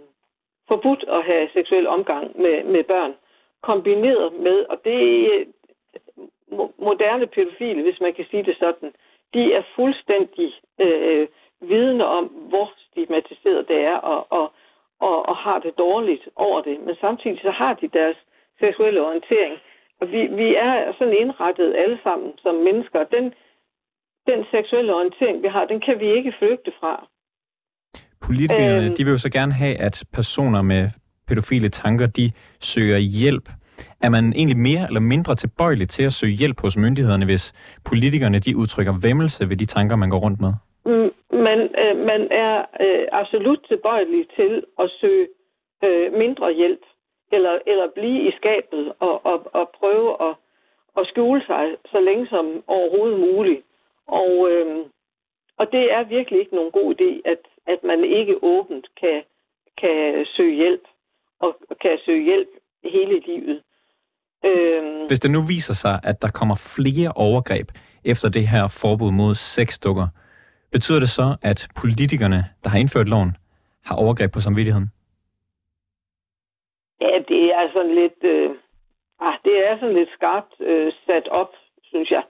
forbudt 0.68 1.06
at 1.08 1.24
have 1.24 1.50
seksuel 1.54 1.88
omgang 1.88 2.42
med, 2.42 2.64
med 2.64 2.84
børn, 2.84 3.14
kombineret 3.62 4.34
med, 4.34 4.66
og 4.70 4.78
det 4.84 5.26
er 5.26 5.46
moderne 6.78 7.28
pædofile, 7.28 7.82
hvis 7.82 8.02
man 8.02 8.14
kan 8.14 8.26
sige 8.32 8.44
det 8.44 8.58
sådan, 8.60 8.94
de 9.34 9.54
er 9.54 9.64
fuldstændig 9.76 10.54
øh, 10.80 11.28
vidne 11.62 12.06
om, 12.06 12.26
hvor 12.26 12.74
stigmatiseret 12.78 13.68
det 13.68 13.80
er, 13.82 13.98
og, 13.98 14.28
og, 14.30 14.52
og, 15.00 15.30
og 15.30 15.36
har 15.36 15.60
det 15.60 15.78
dårligt 15.78 16.30
over 16.36 16.62
det. 16.62 16.80
Men 16.80 16.96
samtidig 16.96 17.40
så 17.42 17.52
har 17.52 17.74
de 17.74 17.88
deres 17.88 18.18
seksuelle 18.60 19.02
orientering. 19.02 19.60
Og 20.00 20.12
vi, 20.12 20.28
vi 20.28 20.56
er 20.56 20.94
sådan 20.98 21.14
indrettet 21.14 21.76
alle 21.76 22.00
sammen 22.04 22.34
som 22.38 22.56
mennesker. 22.56 23.04
Den, 23.04 23.34
den 24.28 24.46
seksuelle 24.52 24.96
orientering, 24.96 25.44
vi 25.44 25.48
har, 25.48 25.66
den 25.66 25.80
kan 25.80 26.00
vi 26.00 26.08
ikke 26.18 26.34
flygte 26.40 26.72
fra. 26.80 27.08
Politikerne, 28.22 28.86
øhm, 28.86 28.96
de 28.96 29.04
vil 29.04 29.12
jo 29.12 29.18
så 29.18 29.32
gerne 29.32 29.54
have, 29.54 29.76
at 29.78 30.04
personer 30.14 30.62
med 30.62 30.90
pædofile 31.28 31.70
tanker, 31.70 32.08
de 32.08 32.32
søger 32.60 32.98
hjælp. 32.98 33.50
Er 34.02 34.10
man 34.10 34.34
egentlig 34.36 34.58
mere 34.58 34.84
eller 34.88 35.00
mindre 35.00 35.36
tilbøjelig 35.36 35.90
til 35.90 36.04
at 36.04 36.14
søge 36.14 36.34
hjælp 36.34 36.62
hos 36.62 36.78
myndighederne, 36.78 37.26
hvis 37.26 37.54
politikerne 37.86 38.40
de 38.40 38.58
udtrykker 38.58 38.94
vemmelse 39.08 39.50
ved 39.50 39.58
de 39.58 39.66
tanker, 39.66 39.96
man 39.96 40.10
går 40.10 40.20
rundt 40.20 40.40
med? 40.42 40.54
Man, 41.48 41.60
øh, 41.84 41.96
man 42.12 42.22
er 42.32 42.56
øh, 42.86 43.06
absolut 43.12 43.60
tilbøjelig 43.68 44.26
til 44.38 44.64
at 44.80 44.92
søge 45.02 45.28
øh, 45.84 46.14
mindre 46.14 46.54
hjælp, 46.54 46.84
eller, 47.32 47.60
eller 47.68 47.88
blive 47.96 48.28
i 48.30 48.32
skabet 48.40 48.94
og, 49.00 49.26
og, 49.26 49.38
og 49.54 49.66
prøve 49.80 50.10
at, 50.28 50.34
at 50.98 51.08
skjule 51.08 51.42
sig 51.46 51.66
så 51.92 52.00
længe 52.00 52.28
som 52.28 52.46
overhovedet 52.68 53.20
muligt. 53.20 53.65
Og, 54.08 54.50
øh, 54.52 54.86
og 55.58 55.72
det 55.72 55.94
er 55.94 56.04
virkelig 56.04 56.40
ikke 56.40 56.56
nogen 56.56 56.72
god 56.72 56.96
idé, 56.96 57.32
at, 57.32 57.42
at 57.68 57.84
man 57.84 58.04
ikke 58.04 58.44
åbent 58.44 58.88
kan, 59.02 59.24
kan 59.78 60.26
søge 60.36 60.56
hjælp, 60.56 60.84
og 61.40 61.58
kan 61.82 62.00
søge 62.06 62.24
hjælp 62.24 62.50
hele 62.84 63.20
livet. 63.20 63.62
Øh, 64.46 65.08
Hvis 65.08 65.20
det 65.20 65.32
nu 65.32 65.42
viser 65.48 65.74
sig, 65.74 66.00
at 66.04 66.22
der 66.22 66.32
kommer 66.32 66.56
flere 66.56 67.12
overgreb 67.16 67.68
efter 68.06 68.30
det 68.30 68.48
her 68.48 68.68
forbud 68.68 69.12
mod 69.12 69.36
sexdukker, 69.36 70.08
Betyder 70.76 71.00
det 71.00 71.10
så, 71.10 71.28
at 71.42 71.68
politikerne, 71.82 72.40
der 72.64 72.70
har 72.70 72.80
indført 72.80 73.10
loven, 73.10 73.32
har 73.86 73.96
overgreb 73.96 74.32
på 74.34 74.40
samvittigheden? 74.40 74.88
Ja, 77.02 77.14
det 77.32 77.44
er 77.60 77.66
sådan 77.74 77.96
lidt, 78.02 78.20
øh, 78.24 78.50
ah, 79.20 79.36
det 79.46 79.56
er 79.68 79.80
sådan 79.80 79.96
lidt 79.96 80.10
skarpt 80.18 80.54
øh, 80.60 80.94
sat 81.06 81.28
op, 81.28 81.52
synes 81.84 82.12
jeg. 82.12 82.24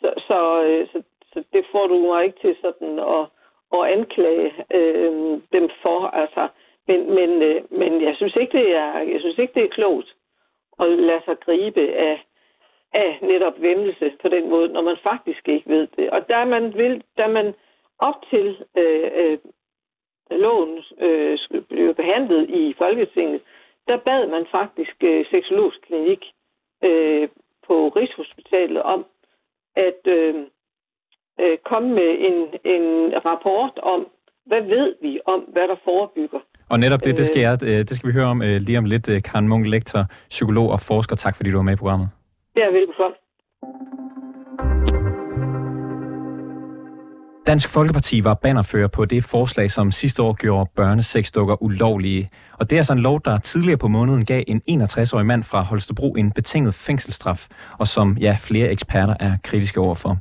Så, 0.00 0.12
så, 0.28 0.62
øh, 0.62 0.88
så, 0.92 1.02
så 1.32 1.44
det 1.52 1.64
får 1.72 1.86
du 1.86 1.98
mig 1.98 2.24
ikke 2.24 2.38
til 2.40 2.56
sådan 2.60 2.98
at, 2.98 3.24
at 3.72 3.98
anklage 3.98 4.52
øh, 4.74 5.40
dem 5.52 5.70
for. 5.82 6.06
Altså. 6.06 6.48
Men, 6.88 7.14
men, 7.14 7.42
øh, 7.42 7.62
men 7.70 8.02
jeg 8.02 8.14
synes 8.16 8.36
ikke, 8.36 8.58
det 8.58 8.76
er, 8.76 8.98
jeg 8.98 9.20
synes 9.20 9.38
ikke, 9.38 9.54
det 9.54 9.64
er 9.64 9.76
klogt 9.78 10.14
at 10.80 10.88
lade 10.88 11.22
sig 11.24 11.40
gribe 11.40 11.94
af, 11.94 12.24
af 12.92 13.18
netop 13.22 13.60
vemmelse 13.60 14.12
på 14.22 14.28
den 14.28 14.48
måde, 14.48 14.68
når 14.68 14.82
man 14.82 14.96
faktisk 15.02 15.48
ikke 15.48 15.70
ved 15.70 15.86
det. 15.96 16.10
Og 16.10 16.28
der 16.28 16.44
man 16.44 16.74
vil, 16.74 17.02
der 17.16 17.28
man 17.28 17.54
op 17.98 18.14
til 18.30 18.64
øh, 18.76 19.10
øh, 19.14 19.38
loven 20.30 20.84
øh, 21.00 21.38
blev 21.68 21.94
behandlet 21.94 22.50
i 22.50 22.74
Folketinget, 22.78 23.40
der 23.88 23.96
bad 23.96 24.26
man 24.26 24.46
faktisk 24.50 24.96
øh, 25.04 25.26
seksologisk 25.30 25.80
klinik 25.86 26.24
øh, 26.84 27.28
på 27.66 27.88
Rigshospitalet 27.88 28.82
om 28.82 29.06
at 29.86 30.02
øh, 30.16 30.34
øh, 31.42 31.56
komme 31.70 31.88
med 32.00 32.10
en, 32.28 32.36
en 32.74 32.84
rapport 33.28 33.74
om, 33.82 34.00
hvad 34.46 34.62
ved 34.62 34.88
vi 35.02 35.20
om, 35.26 35.40
hvad 35.40 35.68
der 35.68 35.76
forebygger. 35.84 36.40
Og 36.70 36.80
netop 36.80 37.04
det, 37.04 37.16
det 37.16 37.26
skal, 37.26 37.40
jeg, 37.40 37.58
øh, 37.62 37.78
det 37.88 37.90
skal 37.96 38.08
vi 38.08 38.12
høre 38.12 38.30
om 38.34 38.42
øh, 38.42 38.56
lige 38.66 38.78
om 38.78 38.84
lidt. 38.84 39.08
Øh, 39.08 39.22
Karen 39.22 39.48
Munk, 39.48 39.66
lektor, 39.66 40.04
psykolog 40.28 40.70
og 40.70 40.80
forsker. 40.80 41.16
Tak 41.16 41.36
fordi 41.36 41.50
du 41.50 41.56
var 41.56 41.62
med 41.62 41.72
i 41.72 41.76
programmet. 41.76 42.08
Det 42.54 42.62
er 42.62 42.72
velkommen. 42.72 43.16
Dansk 47.48 47.68
Folkeparti 47.68 48.24
var 48.24 48.34
bannerfører 48.34 48.88
på 48.88 49.04
det 49.04 49.24
forslag, 49.24 49.70
som 49.70 49.92
sidste 49.92 50.22
år 50.22 50.32
gjorde 50.32 50.70
børnesexdukker 50.76 51.62
ulovlige. 51.62 52.30
Og 52.58 52.70
det 52.70 52.76
er 52.76 52.80
altså 52.80 52.92
en 52.92 52.98
lov, 52.98 53.20
der 53.24 53.38
tidligere 53.38 53.78
på 53.78 53.88
måneden 53.88 54.24
gav 54.24 54.44
en 54.46 54.62
61-årig 54.70 55.26
mand 55.26 55.44
fra 55.44 55.62
Holstebro 55.62 56.14
en 56.14 56.32
betinget 56.32 56.74
fængselsstraf, 56.74 57.46
og 57.78 57.88
som 57.88 58.16
ja, 58.16 58.36
flere 58.40 58.70
eksperter 58.70 59.14
er 59.20 59.36
kritiske 59.44 59.80
overfor. 59.80 60.18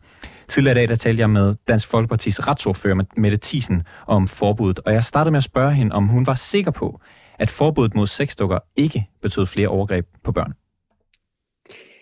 Tidligere 0.47 0.71
i 0.71 0.79
dag 0.79 0.89
der 0.89 0.95
talte 0.95 1.21
jeg 1.21 1.29
med 1.29 1.55
Dansk 1.67 1.87
Folkepartis 1.87 2.47
retsordfører 2.47 3.03
Mette 3.17 3.37
Thiesen 3.41 3.83
om 4.05 4.27
forbuddet, 4.27 4.79
og 4.85 4.93
jeg 4.93 5.03
startede 5.03 5.31
med 5.31 5.37
at 5.37 5.43
spørge 5.43 5.73
hende, 5.73 5.95
om 5.95 6.07
hun 6.07 6.27
var 6.27 6.35
sikker 6.35 6.71
på, 6.71 7.01
at 7.39 7.49
forbuddet 7.49 7.95
mod 7.95 8.07
sexdukker 8.07 8.59
ikke 8.75 9.07
betød 9.21 9.45
flere 9.45 9.67
overgreb 9.67 10.05
på 10.23 10.31
børn. 10.31 10.53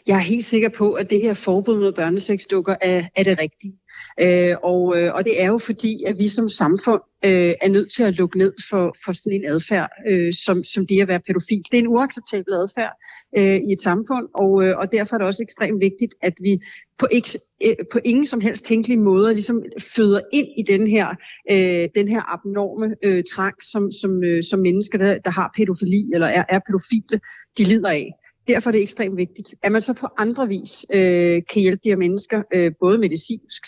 Jeg 0.08 0.16
er 0.16 0.22
helt 0.22 0.46
sikker 0.46 0.70
på, 0.70 0.94
at 0.94 1.10
det 1.10 1.22
her 1.22 1.34
forbud 1.34 1.80
mod 1.80 1.92
børnesexdukker 1.94 2.76
er, 2.82 3.04
er 3.16 3.24
det 3.24 3.40
rigtige. 3.40 3.74
Øh, 4.22 4.56
og, 4.64 4.98
øh, 4.98 5.14
og 5.14 5.26
det 5.26 5.42
er 5.42 5.48
jo 5.48 5.58
fordi, 5.58 6.04
at 6.04 6.18
vi 6.18 6.28
som 6.28 6.50
samfund 6.50 7.02
øh, 7.26 7.54
er 7.62 7.70
nødt 7.70 7.92
til 7.92 8.04
at 8.04 8.14
lukke 8.14 8.38
ned 8.38 8.54
for, 8.70 8.96
for 9.06 9.14
sådan 9.14 9.32
en 9.32 9.46
adfærd, 9.46 9.90
øh, 10.10 10.34
som, 10.34 10.64
som 10.64 10.88
det 10.88 11.02
at 11.02 11.08
være 11.08 11.20
pædofil. 11.28 11.64
Det 11.72 11.78
er 11.78 11.82
en 11.82 11.88
uacceptabel 11.88 12.54
adfærd 12.54 12.94
øh, 13.38 13.70
i 13.70 13.72
et 13.72 13.82
samfund, 13.82 14.28
og, 14.34 14.64
øh, 14.64 14.78
og 14.78 14.92
derfor 14.92 15.16
er 15.16 15.18
det 15.18 15.28
også 15.28 15.44
ekstremt 15.44 15.82
vigtigt, 15.82 16.16
at 16.22 16.34
vi 16.42 16.60
på, 17.00 17.08
ikke, 17.12 17.30
øh, 17.66 17.76
på 17.92 18.00
ingen 18.04 18.26
som 18.26 18.42
helst 18.42 18.66
tænkelig 18.66 19.00
måde 19.00 19.34
ligesom 19.34 19.64
føder 19.96 20.22
ind 20.34 20.48
i 20.58 20.64
den 20.68 20.88
her, 20.88 21.08
øh, 21.52 21.90
den 21.96 22.08
her 22.08 22.34
abnorme 22.34 22.96
øh, 23.04 23.24
trang, 23.36 23.56
som, 23.64 23.92
som, 23.92 24.24
øh, 24.24 24.44
som 24.44 24.60
mennesker, 24.60 24.98
der, 24.98 25.20
der 25.20 25.32
har 25.32 25.54
pædofili 25.58 26.10
eller 26.14 26.28
er, 26.28 26.44
er 26.50 26.60
pædofile, 26.68 27.20
de 27.58 27.64
lider 27.64 27.90
af. 27.90 28.12
Derfor 28.48 28.70
er 28.70 28.72
det 28.72 28.82
ekstremt 28.82 29.18
vigtigt, 29.18 29.56
at 29.64 29.72
man 29.72 29.82
så 29.82 29.94
på 29.94 30.08
andre 30.18 30.48
vis 30.48 30.86
øh, 30.94 31.42
kan 31.50 31.62
hjælpe 31.62 31.82
de 31.84 31.90
her 31.90 31.96
mennesker, 31.96 32.42
øh, 32.56 32.72
både 32.80 32.98
medicinsk, 32.98 33.64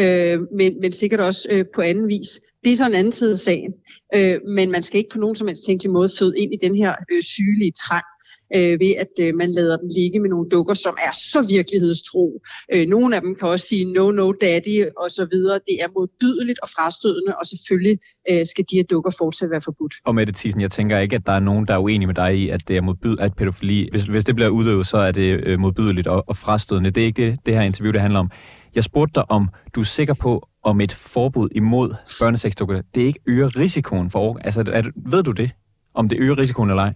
øh, 0.00 0.40
men, 0.56 0.80
men 0.80 0.92
sikkert 0.92 1.20
også 1.20 1.48
øh, 1.50 1.64
på 1.74 1.80
anden 1.80 2.08
vis. 2.08 2.40
Det 2.64 2.72
er 2.72 2.76
så 2.76 2.86
en 2.86 2.94
anden 2.94 3.12
side 3.12 3.32
af 3.32 3.38
sagen. 3.38 3.72
Øh, 4.14 4.38
men 4.48 4.70
man 4.70 4.82
skal 4.82 4.98
ikke 4.98 5.10
på 5.10 5.18
nogen 5.18 5.36
som 5.36 5.46
helst 5.46 5.66
tænkelig 5.66 5.92
måde 5.92 6.10
føde 6.18 6.38
ind 6.38 6.54
i 6.54 6.58
den 6.62 6.74
her 6.74 6.94
øh, 7.12 7.22
sygelige 7.22 7.72
trang 7.72 8.04
øh, 8.54 8.80
ved 8.80 8.94
at 9.04 9.12
øh, 9.20 9.34
man 9.34 9.52
lader 9.52 9.76
dem 9.76 9.88
ligge 9.88 10.20
med 10.20 10.30
nogle 10.30 10.48
dukker, 10.48 10.74
som 10.74 10.94
er 11.06 11.12
så 11.12 11.46
virkelighedstro. 11.48 12.40
Øh, 12.74 12.86
nogle 12.88 13.16
af 13.16 13.20
dem 13.20 13.34
kan 13.34 13.48
også 13.48 13.66
sige 13.66 13.92
no, 13.92 14.10
no, 14.10 14.32
daddy 14.32 14.84
og 14.96 15.10
så 15.10 15.26
videre. 15.32 15.60
Det 15.68 15.76
er 15.82 15.88
modbydeligt 15.94 16.58
og 16.62 16.68
frastødende, 16.76 17.32
og 17.40 17.46
selvfølgelig 17.46 17.98
øh, 18.30 18.46
skal 18.46 18.64
de 18.70 18.76
her 18.76 18.82
dukker 18.82 19.10
fortsat 19.18 19.50
være 19.50 19.60
forbudt. 19.60 19.94
Og 20.04 20.14
Mette 20.14 20.32
Thyssen, 20.32 20.60
jeg 20.60 20.70
tænker 20.70 20.98
ikke, 20.98 21.16
at 21.16 21.26
der 21.26 21.32
er 21.32 21.40
nogen, 21.40 21.66
der 21.68 21.74
er 21.74 21.78
uenige 21.78 22.06
med 22.06 22.14
dig 22.14 22.36
i, 22.36 22.48
at 22.48 22.68
det 22.68 22.76
er 22.76 22.80
modbydeligt, 22.80 23.20
at 23.20 23.36
pædofili, 23.36 23.88
hvis, 23.90 24.02
hvis 24.02 24.24
det 24.24 24.34
bliver 24.34 24.50
udøvet, 24.50 24.86
så 24.86 24.96
er 24.96 25.12
det 25.12 25.40
øh, 25.46 25.58
modbydeligt 25.58 26.06
og, 26.06 26.24
og 26.26 26.36
frastødende. 26.36 26.90
Det 26.90 27.00
er 27.00 27.06
ikke 27.06 27.22
det, 27.22 27.38
det 27.46 27.54
her 27.54 27.62
interview, 27.62 27.92
det 27.92 28.00
handler 28.00 28.20
om. 28.20 28.30
Jeg 28.74 28.84
spurgte 28.84 29.14
dig, 29.14 29.30
om 29.30 29.48
du 29.74 29.80
er 29.80 29.84
sikker 29.84 30.14
på, 30.14 30.48
om 30.62 30.80
et 30.80 30.92
forbud 30.92 31.48
imod 31.54 31.94
børnesexdukker, 32.20 32.82
det 32.94 33.00
ikke 33.00 33.20
øger 33.26 33.56
risikoen 33.56 34.10
for... 34.10 34.38
Altså, 34.44 34.60
er, 34.60 34.82
ved 35.10 35.22
du 35.22 35.30
det? 35.30 35.50
Om 35.94 36.08
det 36.08 36.18
øger 36.20 36.38
risikoen 36.38 36.70
eller 36.70 36.82
ej? 36.82 36.94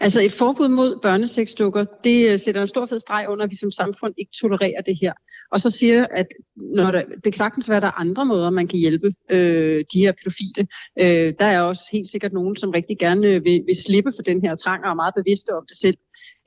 Altså 0.00 0.20
et 0.20 0.32
forbud 0.32 0.68
mod 0.68 0.98
børnesexdukker, 1.02 1.84
det 2.04 2.32
øh, 2.32 2.38
sætter 2.38 2.60
en 2.60 2.66
stor 2.66 2.86
fed 2.86 2.98
streg 2.98 3.26
under, 3.28 3.44
at 3.44 3.50
vi 3.50 3.56
som 3.56 3.70
samfund 3.70 4.14
ikke 4.18 4.32
tolererer 4.40 4.82
det 4.86 4.98
her. 5.00 5.12
Og 5.52 5.60
så 5.60 5.70
siger 5.70 6.06
at 6.10 6.26
når 6.56 6.90
der, 6.90 7.02
det 7.02 7.32
kan 7.32 7.32
sagtens 7.32 7.68
være, 7.68 7.76
at 7.76 7.82
der 7.82 7.88
er 7.88 8.00
andre 8.00 8.24
måder, 8.24 8.50
man 8.50 8.68
kan 8.68 8.78
hjælpe 8.78 9.12
øh, 9.30 9.84
de 9.92 9.98
her 9.98 10.12
pædofile. 10.12 10.66
Øh, 11.00 11.34
der 11.38 11.44
er 11.44 11.60
også 11.60 11.82
helt 11.92 12.10
sikkert 12.10 12.32
nogen, 12.32 12.56
som 12.56 12.70
rigtig 12.70 12.98
gerne 12.98 13.26
øh, 13.26 13.44
vil, 13.44 13.62
vil 13.66 13.76
slippe 13.76 14.12
for 14.16 14.22
den 14.22 14.40
her 14.42 14.56
trang 14.56 14.84
og 14.84 14.90
er 14.90 14.94
meget 14.94 15.14
bevidste 15.14 15.50
om 15.56 15.64
det 15.68 15.76
selv. 15.76 15.96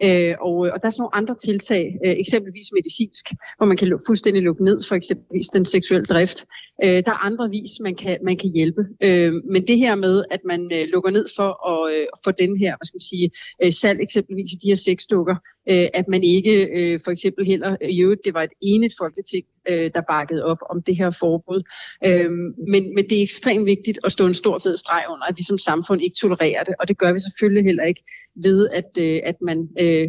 Øh, 0.04 0.36
og, 0.42 0.56
øh, 0.66 0.74
og 0.74 0.78
der 0.82 0.88
er 0.88 0.90
sådan 0.90 1.02
nogle 1.02 1.16
andre 1.16 1.36
tiltag, 1.36 1.98
øh, 2.06 2.12
eksempelvis 2.12 2.68
medicinsk, 2.74 3.26
hvor 3.58 3.66
man 3.66 3.78
kan 3.78 4.00
fuldstændig 4.08 4.44
lukke 4.44 4.64
ned 4.64 4.82
for 4.88 4.96
eksempelvis 4.96 5.48
den 5.48 5.66
seksuelle 5.66 6.06
drift. 6.06 6.46
Øh, 6.84 6.90
der 7.06 7.12
er 7.12 7.26
andre 7.26 7.50
vis, 7.50 7.72
man 7.82 7.96
kan, 7.96 8.18
man 8.24 8.38
kan 8.38 8.50
hjælpe. 8.56 8.82
Øh, 9.04 9.34
men 9.54 9.68
det 9.68 9.78
her 9.78 9.96
med, 9.96 10.24
at 10.32 10.40
man 10.46 10.62
øh, 10.74 10.86
lukker 10.94 11.12
ned 11.12 11.26
for 11.36 11.50
at 11.74 11.94
øh, 11.94 12.08
få 12.24 12.32
den 12.32 12.58
her, 12.58 12.72
hvad 12.78 12.86
skal 12.86 12.98
man 12.98 13.10
sige, 13.14 13.32
øh, 13.64 13.74
salg 13.74 14.02
eksempelvis 14.02 14.52
i 14.52 14.56
de 14.56 14.68
her 14.68 14.76
sexdukker, 14.76 15.36
øh, 15.70 15.88
at 15.94 16.08
man 16.08 16.24
ikke 16.24 16.66
øh, 16.66 17.00
for 17.04 17.12
eksempel 17.12 17.46
heller, 17.46 17.78
øh, 17.82 17.90
i 17.90 18.02
øvrigt 18.02 18.22
det 18.26 18.34
var 18.34 18.44
et 18.44 18.54
enigt 18.62 18.94
folketing, 18.98 19.46
øh, 19.70 19.92
der 19.94 20.02
bakkede 20.02 20.46
op 20.46 20.58
om 20.70 20.82
det 20.82 20.96
her 20.98 21.12
forbud. 21.12 21.62
Øh, 22.06 22.32
men, 22.72 22.96
men 22.96 23.10
det 23.10 23.18
er 23.18 23.22
ekstremt 23.22 23.66
vigtigt 23.66 24.00
at 24.04 24.12
stå 24.12 24.26
en 24.26 24.34
stor 24.34 24.60
fed 24.60 24.78
streg 24.78 25.04
under, 25.10 25.26
at 25.26 25.38
vi 25.38 25.44
som 25.44 25.58
samfund 25.58 26.02
ikke 26.02 26.16
tolererer 26.16 26.64
det, 26.64 26.76
og 26.80 26.88
det 26.88 26.98
gør 26.98 27.14
vi 27.14 27.20
selvfølgelig 27.20 27.64
heller 27.64 27.84
ikke 27.84 28.04
ved, 28.36 28.70
at, 28.70 28.90
øh, 29.00 29.20
at 29.24 29.36
man 29.42 29.70
øh, 29.80 30.08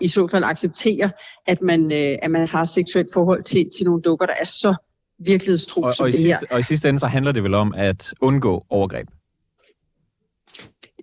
i 0.00 0.08
så 0.08 0.26
fald 0.26 0.44
accepterer, 0.44 1.08
at 1.46 1.62
man, 1.62 1.92
øh, 1.92 2.18
at 2.22 2.30
man 2.30 2.48
har 2.48 2.64
seksuelt 2.64 3.08
forhold 3.12 3.42
til, 3.42 3.68
til 3.76 3.86
nogle 3.86 4.02
dukker, 4.02 4.26
der 4.26 4.34
er 4.40 4.44
så 4.44 4.74
virkelighedstro 5.18 5.82
og, 5.82 5.94
som 5.94 6.04
og 6.04 6.12
det 6.12 6.20
sidste, 6.20 6.46
her. 6.50 6.54
Og 6.54 6.60
i 6.60 6.62
sidste 6.62 6.88
ende 6.88 7.00
så 7.00 7.06
handler 7.06 7.32
det 7.32 7.42
vel 7.42 7.54
om 7.54 7.74
at 7.76 8.14
undgå 8.20 8.66
overgreb? 8.70 9.06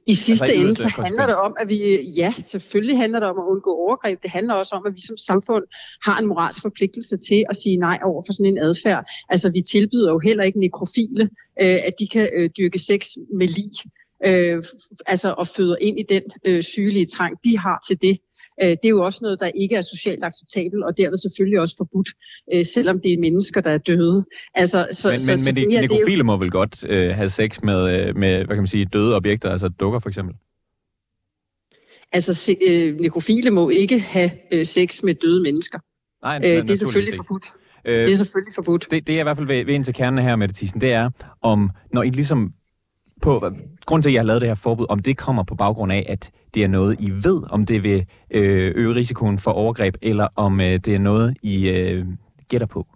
I 0.06 0.16
sidste 0.16 0.46
altså, 0.46 0.62
ende 0.62 0.76
så 0.76 0.88
handler 0.88 1.26
det 1.26 1.36
om, 1.36 1.56
at 1.60 1.70
vi, 1.70 2.02
ja, 2.02 2.34
selvfølgelig 2.46 2.98
handler 2.98 3.20
det 3.20 3.30
om 3.30 3.40
at 3.40 3.44
undgå 3.44 3.72
overgreb. 3.76 4.24
Det 4.24 4.32
handler 4.32 4.54
også 4.54 4.76
om, 4.76 4.86
at 4.86 4.96
vi 4.96 5.02
som 5.02 5.18
samfund 5.18 5.64
har 6.06 6.20
en 6.20 6.28
moralsk 6.28 6.62
forpligtelse 6.62 7.18
til 7.18 7.46
at 7.50 7.58
sige 7.58 7.78
nej 7.78 8.00
over 8.04 8.24
for 8.26 8.34
sådan 8.34 8.46
en 8.46 8.58
adfærd. 8.58 9.06
Altså 9.30 9.52
vi 9.52 9.62
tilbyder 9.62 10.12
jo 10.12 10.20
heller 10.20 10.44
ikke 10.44 10.60
nekrofile, 10.60 11.30
øh, 11.62 11.80
at 11.88 11.94
de 12.00 12.08
kan 12.08 12.30
øh, 12.34 12.50
dyrke 12.58 12.80
sex 12.80 13.10
med 13.34 13.48
lig. 13.48 13.72
Øh, 14.26 14.64
altså 15.06 15.36
og 15.38 15.48
føder 15.48 15.76
ind 15.82 16.00
i 16.00 16.04
den 16.10 16.24
øh, 16.48 16.64
sygelige 16.64 17.06
trang, 17.06 17.38
de 17.44 17.58
har 17.58 17.84
til 17.88 18.02
det. 18.02 18.18
Øh, 18.64 18.70
det 18.70 18.86
er 18.86 18.90
jo 18.90 19.04
også 19.06 19.20
noget, 19.22 19.40
der 19.40 19.48
ikke 19.48 19.76
er 19.76 19.82
socialt 19.82 20.24
acceptabelt, 20.24 20.84
og 20.84 20.98
derved 20.98 21.18
selvfølgelig 21.18 21.60
også 21.60 21.76
forbudt, 21.78 22.10
øh, 22.54 22.66
selvom 22.66 23.00
det 23.00 23.14
er 23.14 23.20
mennesker, 23.20 23.62
der 23.62 23.70
er 23.70 23.78
døde. 23.78 24.26
Altså, 24.54 24.88
så, 24.92 25.10
men 25.10 25.20
så, 25.20 25.32
men, 25.32 25.40
så 25.40 25.46
men 25.46 25.56
det, 25.56 25.82
nekrofile 25.82 26.18
jo... 26.18 26.24
må 26.24 26.38
vel 26.38 26.52
godt 26.52 26.84
øh, 26.90 27.16
have 27.16 27.30
sex 27.30 27.62
med, 27.64 28.08
øh, 28.08 28.18
med, 28.18 28.36
hvad 28.36 28.56
kan 28.56 28.58
man 28.58 28.68
sige, 28.68 28.86
døde 28.86 29.16
objekter, 29.16 29.50
altså 29.50 29.70
dukker 29.70 30.00
for 30.00 30.10
eksempel? 30.10 30.36
Altså, 32.12 32.34
se, 32.34 32.58
øh, 32.68 32.96
nekrofile 32.96 33.52
må 33.52 33.70
ikke 33.70 34.00
have 34.00 34.32
øh, 34.52 34.66
sex 34.66 35.04
med 35.04 35.16
døde 35.16 35.42
mennesker. 35.42 35.80
Nej, 36.24 36.38
øh, 36.38 36.44
det 36.44 36.72
er 36.72 36.76
selvfølgelig 36.76 37.16
forbudt. 37.16 37.46
Øh, 37.86 38.06
det 38.06 38.12
er 38.12 38.16
selvfølgelig 38.16 38.54
forbudt. 38.56 38.88
Det, 38.92 39.08
det 39.08 39.16
er 39.16 39.20
i 39.20 39.24
hvert 39.24 39.38
fald 39.38 39.48
ved, 39.48 39.66
ved 39.66 39.74
ind 39.74 39.86
til 39.86 39.94
kernen 39.94 40.24
her, 40.24 40.36
Mette 40.36 40.56
Thyssen, 40.56 40.82
det 40.82 40.94
er, 40.94 41.10
om 41.42 41.70
når 41.92 42.04
I 42.04 42.10
ligesom 42.10 42.54
på, 43.22 43.52
grund 43.86 44.04
til, 44.04 44.10
at 44.10 44.14
jeg 44.14 44.20
har 44.20 44.26
lavet 44.26 44.42
det 44.42 44.50
her 44.50 44.56
forbud, 44.56 44.86
om 44.90 45.00
det 45.00 45.18
kommer 45.18 45.44
på 45.44 45.56
baggrund 45.56 45.92
af, 45.92 46.06
at 46.10 46.32
det 46.54 46.64
er 46.64 46.68
noget, 46.68 47.00
I 47.00 47.10
ved, 47.10 47.44
om 47.50 47.66
det 47.66 47.84
vil 47.84 48.06
øh, 48.32 48.74
øge 48.76 48.96
risikoen 48.96 49.38
for 49.40 49.52
overgreb, 49.52 49.96
eller 50.02 50.28
om 50.36 50.62
øh, 50.62 50.66
det 50.66 50.88
er 50.88 51.00
noget, 51.00 51.38
I 51.42 51.70
øh, 51.70 52.06
gætter 52.48 52.68
på? 52.68 52.88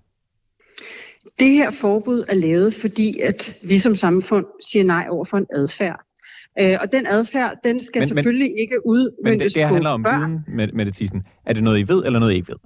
Det 1.39 1.51
her 1.51 1.71
forbud 1.71 2.23
er 2.27 2.35
lavet, 2.35 2.73
fordi 2.73 3.19
at 3.19 3.55
vi 3.63 3.79
som 3.79 3.95
samfund 3.95 4.45
siger 4.71 4.83
nej 4.83 5.07
over 5.09 5.25
for 5.25 5.37
en 5.37 5.45
adfærd. 5.53 5.99
Øh, 6.59 6.77
og 6.81 6.91
den 6.91 7.07
adfærd, 7.07 7.57
den 7.63 7.83
skal 7.83 7.99
men, 7.99 8.07
selvfølgelig 8.07 8.51
men, 8.51 8.59
ikke 8.59 8.87
udmyndes 8.87 9.23
Men 9.23 9.39
det, 9.39 9.55
det 9.55 9.63
handler 9.63 9.89
om 9.89 10.03
børn. 10.03 10.31
viden, 10.31 10.43
med, 10.47 10.67
med 10.73 10.85
det 10.85 10.93
tisen. 10.93 11.23
Er 11.45 11.53
det 11.53 11.63
noget, 11.63 11.79
I 11.79 11.87
ved, 11.87 12.05
eller 12.05 12.19
noget, 12.19 12.33
I 12.33 12.35
ikke 12.35 12.49
ved? 12.49 12.57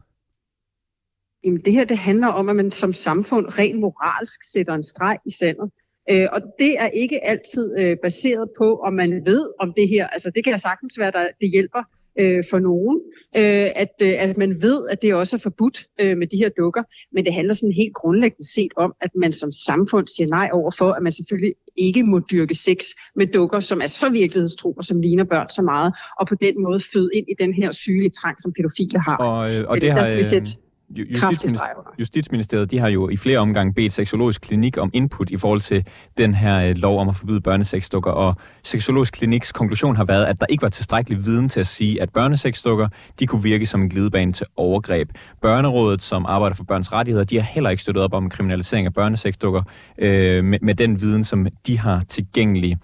Jamen, 1.44 1.62
det 1.66 1.74
her 1.74 1.86
det 1.86 1.98
handler 1.98 2.28
om, 2.28 2.50
at 2.50 2.56
man 2.56 2.72
som 2.72 2.94
samfund 2.94 3.46
rent 3.58 3.80
moralsk 3.80 4.52
sætter 4.52 4.74
en 4.74 4.84
streg 4.84 5.18
i 5.26 5.32
sandet. 5.32 5.72
Øh, 6.12 6.28
og 6.32 6.42
det 6.60 6.80
er 6.80 6.88
ikke 6.88 7.26
altid 7.26 7.80
øh, 7.80 7.98
baseret 8.04 8.50
på, 8.58 8.76
om 8.76 8.94
man 8.94 9.26
ved 9.26 9.50
om 9.60 9.74
det 9.74 9.90
her. 9.90 10.08
Altså, 10.08 10.30
det 10.36 10.44
kan 10.44 10.60
sagtens 10.60 11.00
være, 11.00 11.18
at 11.18 11.34
det 11.42 11.52
hjælper 11.52 11.84
øh, 12.20 12.44
for 12.50 12.60
nogen, 12.60 13.00
øh, 13.38 13.68
at, 13.76 13.94
øh, 14.02 14.14
at 14.18 14.38
man 14.38 14.62
ved, 14.62 14.88
at 14.90 15.02
det 15.02 15.14
også 15.14 15.36
er 15.36 15.40
forbudt 15.40 15.86
øh, 16.02 16.18
med 16.18 16.28
de 16.28 16.38
her 16.38 16.50
dukker, 16.50 16.84
men 17.14 17.26
det 17.26 17.34
handler 17.34 17.54
sådan 17.54 17.72
helt 17.72 17.94
grundlæggende 17.94 18.54
set 18.54 18.72
om, 18.76 18.94
at 19.02 19.10
man 19.16 19.34
som 19.34 19.52
samfund 19.52 20.08
siger 20.08 20.28
nej 20.28 20.50
over 20.54 20.72
for, 20.72 20.92
at 20.92 21.04
man 21.04 21.12
selvfølgelig 21.12 21.54
ikke 21.78 22.04
må 22.04 22.20
dyrke 22.32 22.56
sex 22.56 22.78
med 23.16 23.28
dukker, 23.28 23.60
som 23.60 23.82
er 23.82 23.88
så 23.88 24.10
virkelighedstro 24.10 24.72
og 24.72 24.84
som 24.86 25.02
ligner 25.02 25.24
børn 25.24 25.50
så 25.50 25.62
meget, 25.62 25.94
og 26.20 26.28
på 26.28 26.36
den 26.36 26.64
måde 26.64 26.80
føde 26.94 27.10
ind 27.14 27.26
i 27.30 27.44
den 27.44 27.54
her 27.54 27.72
sygelige 27.72 28.10
trang, 28.10 28.42
som 28.42 28.54
pædofile 28.54 29.00
har. 29.00 29.18
Og, 29.18 29.56
øh, 29.56 29.68
og 29.68 29.76
det, 29.76 29.82
det 29.82 29.90
har, 29.90 29.98
der 29.98 30.04
skal 30.04 30.18
vi 30.18 30.24
sætte 30.24 30.50
Justitsministeriet, 30.98 31.86
Justitsministeriet 32.00 32.72
de 32.72 32.80
har 32.80 32.88
jo 32.88 33.10
i 33.10 33.18
flere 33.18 33.40
omgange 33.40 33.74
bedt 33.74 33.94
Seksologisk 33.94 34.42
Klinik 34.42 34.78
om 34.78 34.90
input 34.94 35.30
i 35.30 35.38
forhold 35.38 35.62
til 35.62 35.86
den 36.18 36.34
her 36.34 36.70
øh, 36.70 36.76
lov 36.76 37.00
om 37.00 37.10
at 37.10 37.16
forbyde 37.16 37.42
børnesexdukker, 37.42 38.12
og 38.12 38.36
Seksologisk 38.64 39.14
Kliniks 39.14 39.52
konklusion 39.52 39.96
har 39.96 40.04
været, 40.04 40.26
at 40.26 40.40
der 40.40 40.46
ikke 40.50 40.62
var 40.62 40.70
tilstrækkelig 40.70 41.26
viden 41.26 41.50
til 41.50 41.60
at 41.60 41.68
sige, 41.68 42.02
at 42.02 42.10
børnesexdukker 42.14 42.88
de 43.20 43.28
kunne 43.28 43.44
virke 43.44 43.66
som 43.66 43.82
en 43.82 43.90
glidebane 43.90 44.34
til 44.34 44.46
overgreb. 44.56 45.10
Børnerådet, 45.42 46.02
som 46.02 46.26
arbejder 46.26 46.56
for 46.56 46.64
børns 46.64 46.94
rettigheder, 46.94 47.26
de 47.26 47.36
har 47.36 47.44
heller 47.44 47.70
ikke 47.70 47.84
støttet 47.84 48.04
op 48.04 48.14
om 48.14 48.30
kriminalisering 48.30 48.88
af 48.88 48.94
børnesexdukker 48.94 49.62
øh, 49.98 50.44
med, 50.44 50.60
med 50.62 50.76
den 50.76 51.02
viden, 51.02 51.24
som 51.24 51.48
de 51.68 51.80
har 51.80 52.04
tilgængelig. 52.10 52.78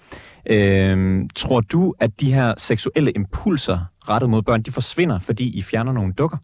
Øh, 0.50 1.20
tror 1.36 1.62
du, 1.62 1.94
at 2.00 2.22
de 2.22 2.34
her 2.34 2.54
seksuelle 2.58 3.12
impulser 3.12 3.80
rettet 4.10 4.30
mod 4.30 4.42
børn, 4.42 4.62
de 4.62 4.72
forsvinder, 4.72 5.20
fordi 5.20 5.58
I 5.58 5.62
fjerner 5.62 5.92
nogle 5.92 6.14
dukker? 6.14 6.38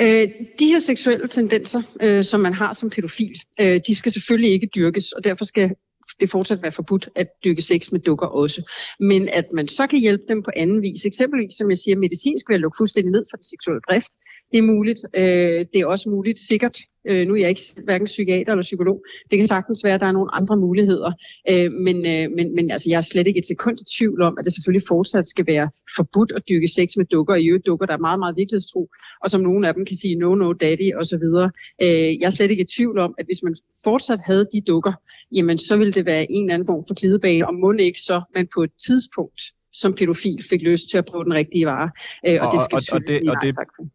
Øh, 0.00 0.28
de 0.58 0.66
her 0.66 0.78
seksuelle 0.78 1.28
tendenser, 1.28 1.82
øh, 2.02 2.24
som 2.24 2.40
man 2.40 2.52
har 2.52 2.72
som 2.72 2.90
pædofil, 2.90 3.40
øh, 3.60 3.80
de 3.86 3.94
skal 3.94 4.12
selvfølgelig 4.12 4.50
ikke 4.50 4.68
dyrkes, 4.74 5.12
og 5.12 5.24
derfor 5.24 5.44
skal 5.44 5.74
det 6.20 6.30
fortsat 6.30 6.62
være 6.62 6.72
forbudt 6.72 7.08
at 7.14 7.26
dyrke 7.44 7.62
sex 7.62 7.92
med 7.92 8.00
dukker 8.00 8.26
også. 8.26 8.70
Men 9.00 9.28
at 9.28 9.44
man 9.54 9.68
så 9.68 9.86
kan 9.86 9.98
hjælpe 9.98 10.24
dem 10.28 10.42
på 10.42 10.50
anden 10.56 10.82
vis, 10.82 11.04
eksempelvis 11.04 11.52
som 11.58 11.70
jeg 11.70 11.78
siger, 11.78 11.96
medicinsk 11.96 12.48
ved 12.48 12.54
at 12.54 12.60
lukke 12.60 12.76
fuldstændig 12.76 13.12
ned 13.12 13.24
for 13.30 13.36
den 13.36 13.44
seksuelle 13.44 13.80
drift, 13.90 14.12
det 14.52 14.58
er 14.58 14.62
muligt. 14.62 15.00
Øh, 15.16 15.66
det 15.72 15.80
er 15.80 15.86
også 15.86 16.10
muligt 16.10 16.38
sikkert 16.38 16.78
Øh, 17.08 17.26
nu 17.26 17.34
er 17.34 17.38
jeg 17.38 17.48
ikke 17.48 17.60
hverken 17.84 18.06
psykiater 18.06 18.52
eller 18.52 18.62
psykolog. 18.62 19.04
Det 19.30 19.38
kan 19.38 19.48
sagtens 19.48 19.84
være, 19.84 19.94
at 19.94 20.00
der 20.00 20.06
er 20.06 20.12
nogle 20.12 20.34
andre 20.34 20.56
muligheder. 20.56 21.12
Øh, 21.50 21.72
men 21.72 21.96
øh, 21.96 22.30
men, 22.36 22.54
men 22.54 22.70
altså, 22.70 22.90
jeg 22.90 22.96
er 22.96 23.00
slet 23.12 23.26
ikke 23.26 23.38
et 23.38 23.46
sekund 23.46 23.78
i 23.80 23.84
tvivl 23.98 24.22
om, 24.22 24.36
at 24.38 24.44
det 24.44 24.54
selvfølgelig 24.54 24.86
fortsat 24.88 25.26
skal 25.26 25.46
være 25.46 25.70
forbudt 25.96 26.32
at 26.32 26.42
dyrke 26.48 26.68
sex 26.68 26.88
med 26.96 27.04
dukker. 27.04 27.34
I 27.34 27.46
øvrigt 27.46 27.66
dukker, 27.66 27.86
der 27.86 27.94
er 27.94 27.98
meget, 27.98 28.18
meget 28.18 28.36
virkelighedstro. 28.36 28.88
Og 29.24 29.30
som 29.30 29.40
nogle 29.40 29.68
af 29.68 29.74
dem 29.74 29.84
kan 29.84 29.96
sige, 29.96 30.14
no, 30.14 30.34
no, 30.34 30.52
daddy 30.52 30.94
osv. 30.96 31.26
Øh, 31.82 32.20
jeg 32.20 32.26
er 32.26 32.30
slet 32.30 32.50
ikke 32.50 32.62
i 32.62 32.72
tvivl 32.76 32.98
om, 32.98 33.14
at 33.18 33.26
hvis 33.26 33.42
man 33.42 33.56
fortsat 33.84 34.20
havde 34.24 34.46
de 34.52 34.60
dukker, 34.60 34.92
jamen 35.32 35.58
så 35.58 35.76
ville 35.76 35.92
det 35.92 36.06
være 36.06 36.32
en 36.32 36.44
eller 36.44 36.54
anden 36.54 36.66
form 36.66 36.84
for 36.88 36.94
glidebane, 36.94 37.46
og 37.46 37.54
må 37.54 37.72
ikke 37.72 38.00
så 38.00 38.22
man 38.34 38.48
på 38.54 38.62
et 38.62 38.70
tidspunkt 38.86 39.40
som 39.72 39.94
pædofil 39.94 40.44
fik 40.50 40.62
lyst 40.62 40.90
til 40.90 40.98
at 40.98 41.04
prøve 41.04 41.24
den 41.24 41.34
rigtige 41.34 41.66
vare. 41.66 41.90
Øh, 42.28 42.38
og, 42.40 42.46
og 42.46 42.52
det 42.52 42.60
skal 42.60 42.76
og, 42.76 42.82
og, 42.92 43.00
det, 43.00 43.30
og, 43.30 43.36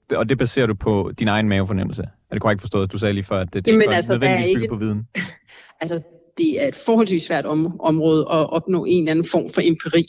det, 0.10 0.18
og 0.18 0.30
det 0.30 0.38
baserer 0.38 0.68
du 0.68 0.74
på 0.74 1.12
din 1.20 1.28
egen 1.28 1.50
mavefornemmelse? 1.50 2.04
Er 2.32 2.36
det 2.36 2.42
korrekt 2.42 2.62
forstået? 2.62 2.92
Du 2.92 2.98
sagde 2.98 3.14
lige 3.14 3.24
før, 3.24 3.40
at 3.40 3.54
det, 3.54 3.66
det 3.66 3.72
Jamen, 3.72 3.82
ikke 3.82 3.90
var 3.90 3.96
altså, 3.96 4.14
nødvendigvis 4.14 4.62
ikke, 4.62 4.68
på 4.70 4.76
viden. 4.76 5.08
altså, 5.82 6.02
det 6.38 6.64
er 6.64 6.68
et 6.68 6.76
forholdsvis 6.76 7.24
svært 7.24 7.46
om, 7.46 7.82
område 7.82 8.22
at 8.22 8.50
opnå 8.50 8.86
en 8.86 9.00
eller 9.00 9.12
anden 9.12 9.26
form 9.26 9.50
for 9.50 9.62
empiri. 9.62 10.08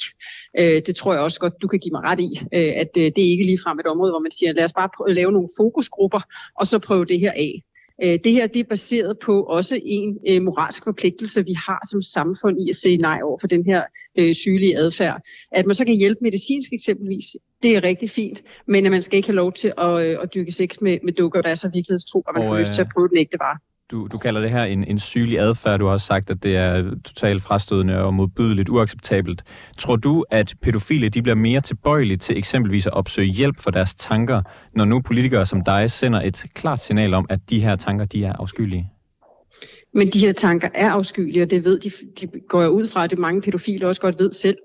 Øh, 0.61 0.83
det 0.87 0.97
tror 0.97 1.13
jeg 1.13 1.23
også 1.23 1.41
godt, 1.41 1.63
du 1.63 1.69
kan 1.69 1.79
give 1.79 1.93
mig 1.93 2.03
ret 2.03 2.21
i, 2.21 2.41
øh, 2.55 2.73
at 2.77 2.91
øh, 2.97 3.05
det 3.17 3.19
er 3.19 3.31
ikke 3.31 3.45
ligefrem 3.45 3.79
et 3.79 3.87
område, 3.87 4.13
hvor 4.13 4.19
man 4.21 4.31
siger, 4.31 4.53
lad 4.53 4.65
os 4.65 4.73
bare 4.73 4.89
prøve 4.97 5.11
at 5.11 5.15
lave 5.15 5.33
nogle 5.33 5.49
fokusgrupper, 5.59 6.21
og 6.61 6.67
så 6.67 6.79
prøve 6.79 7.05
det 7.05 7.21
her 7.21 7.33
af. 7.33 7.63
Øh, 8.05 8.19
det 8.25 8.33
her 8.33 8.47
det 8.47 8.61
er 8.61 8.65
baseret 8.65 9.19
på 9.19 9.43
også 9.43 9.81
en 9.85 10.19
øh, 10.29 10.43
moralsk 10.43 10.85
forpligtelse, 10.85 11.45
vi 11.45 11.53
har 11.53 11.88
som 11.91 12.03
samfund 12.03 12.61
i 12.61 12.71
at 12.71 12.77
sige 12.77 12.97
nej 12.97 13.21
over 13.23 13.38
for 13.38 13.47
den 13.47 13.65
her 13.67 13.83
øh, 14.19 14.35
sygelige 14.35 14.79
adfærd. 14.79 15.23
At 15.53 15.67
man 15.67 15.75
så 15.75 15.85
kan 15.85 15.95
hjælpe 15.95 16.19
medicinsk 16.23 16.73
eksempelvis, 16.73 17.37
det 17.62 17.77
er 17.77 17.85
rigtig 17.85 18.11
fint, 18.11 18.43
men 18.67 18.87
at 18.87 18.91
man 18.91 19.03
skal 19.03 19.17
ikke 19.17 19.29
have 19.29 19.37
lov 19.37 19.53
til 19.53 19.73
at, 19.79 19.99
at 19.99 20.35
dyrke 20.35 20.53
sex 20.53 20.81
med, 20.81 20.99
med 21.05 21.12
dukker, 21.12 21.43
der 21.43 21.49
er 21.49 21.55
så 21.55 21.69
virkelighedstro, 21.69 22.21
og 22.27 22.33
man 22.35 22.43
og, 22.43 22.49
får 22.49 22.55
øh, 22.55 22.61
lyst 22.61 22.73
til 22.73 22.81
at 22.81 22.88
prøve 22.95 23.09
den 23.09 23.19
ægte 23.19 23.38
vare. 23.41 23.59
Du, 23.93 24.07
du 24.13 24.19
kalder 24.19 24.41
det 24.41 24.51
her 24.51 24.65
en, 24.65 24.85
en 24.85 24.99
sygelig 24.99 25.39
adfærd. 25.39 25.81
Du 25.81 25.87
har 25.87 25.93
også 25.93 26.07
sagt, 26.07 26.31
at 26.31 26.43
det 26.43 26.57
er 26.57 26.91
totalt 27.05 27.43
frastødende 27.43 27.99
og 28.05 28.15
modbydeligt 28.15 28.69
uacceptabelt. 28.69 29.43
Tror 29.79 29.97
du, 29.97 30.25
at 30.31 30.55
pædofile 30.63 31.09
de 31.09 31.23
bliver 31.23 31.37
mere 31.37 31.61
tilbøjelige 31.61 32.17
til 32.17 32.39
eksempelvis 32.39 32.87
at 32.87 32.93
opsøge 32.93 33.29
hjælp 33.29 33.61
for 33.61 33.71
deres 33.71 33.95
tanker, 33.95 34.43
når 34.77 34.85
nu 34.85 35.01
politikere 35.01 35.47
som 35.47 35.65
dig 35.65 35.91
sender 35.91 36.21
et 36.21 36.45
klart 36.55 36.81
signal 36.81 37.15
om, 37.15 37.27
at 37.31 37.41
de 37.51 37.61
her 37.61 37.77
tanker 37.77 38.05
de 38.05 38.25
er 38.25 38.33
afskyelige? 38.33 38.91
Men 39.95 40.09
de 40.09 40.19
her 40.19 40.33
tanker 40.33 40.69
er 40.75 40.91
afskyelige, 40.91 41.43
og 41.43 41.51
det 41.51 41.65
ved 41.65 41.79
de, 41.79 41.91
de 42.21 42.29
går 42.49 42.61
jeg 42.61 42.71
ud 42.71 42.89
fra, 42.89 43.05
at 43.05 43.11
det 43.11 43.19
mange 43.19 43.43
pædofile 43.43 43.87
også 43.87 44.01
godt 44.01 44.19
ved 44.19 44.33
selv. 44.33 44.59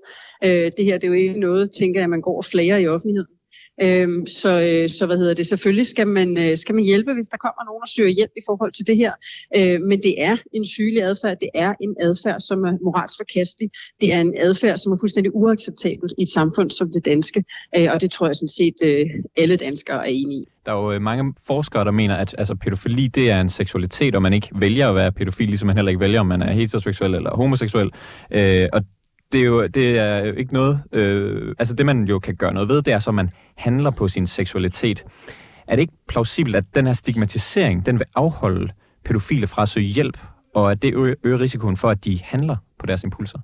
Øh, 0.44 0.50
det 0.50 0.84
her 0.84 0.94
det 0.94 1.04
er 1.04 1.08
jo 1.08 1.14
ikke 1.14 1.40
noget, 1.40 1.70
tænker 1.78 2.00
jeg, 2.00 2.10
man 2.10 2.20
går 2.20 2.36
og 2.36 2.44
flager 2.44 2.76
i 2.76 2.86
offentligheden. 2.86 3.37
Øhm, 3.82 4.26
så, 4.26 4.50
øh, 4.68 4.88
så 4.88 5.06
hvad 5.06 5.18
hedder 5.18 5.34
det? 5.34 5.46
Selvfølgelig 5.46 5.86
skal 5.86 6.06
man, 6.06 6.38
øh, 6.38 6.58
skal 6.58 6.74
man 6.74 6.84
hjælpe, 6.84 7.14
hvis 7.14 7.28
der 7.28 7.36
kommer 7.36 7.64
nogen 7.64 7.82
og 7.82 7.88
søger 7.88 8.08
hjælp 8.08 8.30
i 8.36 8.42
forhold 8.46 8.72
til 8.72 8.86
det 8.86 8.96
her. 8.96 9.12
Øh, 9.56 9.80
men 9.80 10.02
det 10.02 10.22
er 10.22 10.36
en 10.54 10.64
sygelig 10.64 11.02
adfærd. 11.02 11.36
Det 11.40 11.50
er 11.54 11.74
en 11.80 11.94
adfærd, 12.00 12.40
som 12.40 12.64
er 12.64 12.72
moralsk 12.82 13.14
forkastelig. 13.18 13.70
Det 14.00 14.14
er 14.14 14.20
en 14.20 14.34
adfærd, 14.36 14.76
som 14.78 14.92
er 14.92 14.96
fuldstændig 15.00 15.34
uacceptabel 15.34 16.10
i 16.18 16.22
et 16.22 16.28
samfund 16.28 16.70
som 16.70 16.92
det 16.92 17.04
danske. 17.04 17.44
Øh, 17.76 17.88
og 17.94 18.00
det 18.00 18.10
tror 18.10 18.26
jeg 18.26 18.36
sådan 18.36 18.48
set, 18.48 18.74
øh, 18.84 19.06
alle 19.36 19.56
danskere 19.56 19.98
er 20.08 20.10
enige 20.10 20.40
i. 20.40 20.48
Der 20.66 20.72
er 20.74 20.82
jo 20.82 20.92
øh, 20.92 21.02
mange 21.02 21.34
forskere, 21.46 21.84
der 21.84 21.90
mener, 21.90 22.16
at 22.16 22.34
altså, 22.38 22.54
pædofili 22.54 23.06
det 23.06 23.30
er 23.30 23.40
en 23.40 23.48
seksualitet, 23.48 24.14
og 24.14 24.22
man 24.22 24.32
ikke 24.32 24.48
vælger 24.54 24.88
at 24.88 24.94
være 24.94 25.12
pædofil, 25.12 25.48
ligesom 25.48 25.66
man 25.66 25.76
heller 25.76 25.88
ikke 25.90 26.00
vælger, 26.00 26.20
om 26.20 26.26
man 26.26 26.42
er 26.42 26.52
heteroseksuel 26.52 27.14
eller 27.14 27.36
homoseksuel. 27.36 27.90
Øh, 28.30 28.68
og 28.72 28.82
det 29.32 29.40
er 29.40 29.44
jo 29.44 29.66
det 29.66 29.98
er 29.98 30.32
ikke 30.32 30.52
noget... 30.52 30.82
Øh, 30.92 31.54
altså 31.58 31.74
det, 31.74 31.86
man 31.86 32.04
jo 32.04 32.18
kan 32.18 32.36
gøre 32.36 32.52
noget 32.52 32.68
ved, 32.68 32.82
det 32.82 32.92
er 32.92 32.98
så, 32.98 33.10
at 33.10 33.14
man 33.14 33.30
handler 33.56 33.90
på 33.90 34.08
sin 34.08 34.26
seksualitet. 34.26 35.04
Er 35.66 35.76
det 35.76 35.80
ikke 35.80 35.92
plausibelt, 36.08 36.56
at 36.56 36.64
den 36.74 36.86
her 36.86 36.92
stigmatisering, 36.92 37.86
den 37.86 37.98
vil 37.98 38.06
afholde 38.14 38.72
pædofile 39.04 39.46
fra 39.46 39.62
at 39.62 39.68
søge 39.68 39.86
hjælp, 39.86 40.18
og 40.54 40.70
at 40.70 40.82
det 40.82 41.16
øger 41.24 41.40
risikoen 41.40 41.76
for, 41.76 41.90
at 41.90 42.04
de 42.04 42.20
handler 42.22 42.56
på 42.78 42.86
deres 42.86 43.02
impulser? 43.02 43.38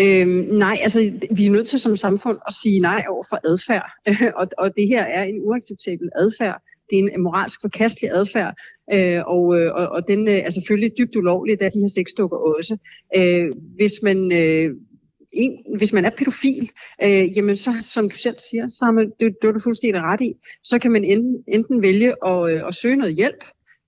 Øhm, 0.00 0.46
nej, 0.50 0.76
altså 0.82 1.12
vi 1.30 1.46
er 1.46 1.50
nødt 1.50 1.68
til 1.68 1.80
som 1.80 1.96
samfund 1.96 2.38
at 2.46 2.54
sige 2.62 2.80
nej 2.80 3.04
over 3.08 3.24
for 3.28 3.38
adfærd, 3.44 3.90
og, 4.40 4.46
og 4.58 4.76
det 4.76 4.88
her 4.88 5.02
er 5.02 5.24
en 5.24 5.40
uacceptabel 5.42 6.08
adfærd. 6.16 6.62
Det 6.90 6.98
er 6.98 7.02
en 7.14 7.22
moralsk 7.22 7.60
forkastelig 7.60 8.10
adfærd, 8.10 8.54
øh, 8.92 9.22
og, 9.26 9.60
øh, 9.60 9.74
og, 9.74 9.88
og 9.88 10.08
den 10.08 10.28
øh, 10.28 10.34
er 10.34 10.50
selvfølgelig 10.50 10.92
dybt 10.98 11.16
ulovlig, 11.16 11.60
da 11.60 11.68
de 11.68 11.80
her 11.80 11.88
sexdukker 11.88 12.36
også. 12.36 12.76
Øh, 13.16 13.46
hvis 13.76 13.92
man... 14.02 14.32
Øh, 14.32 14.70
en, 15.36 15.58
hvis 15.78 15.92
man 15.92 16.04
er 16.04 16.10
pædofil, 16.10 16.70
øh, 17.04 17.36
jamen 17.36 17.56
så, 17.56 17.72
som 17.80 18.08
du 18.08 18.16
selv 18.16 18.36
siger, 18.50 18.68
så 18.68 18.84
har 18.84 18.92
man, 18.92 19.12
det, 19.20 19.34
det 19.42 19.48
er 19.48 19.52
du 19.52 19.60
fuldstændig 19.60 20.02
ret 20.02 20.20
i, 20.20 20.32
så 20.64 20.78
kan 20.78 20.90
man 20.90 21.04
enten, 21.04 21.44
enten 21.48 21.82
vælge 21.82 22.14
at, 22.26 22.52
øh, 22.52 22.68
at 22.68 22.74
søge 22.74 22.96
noget 22.96 23.14
hjælp, 23.14 23.44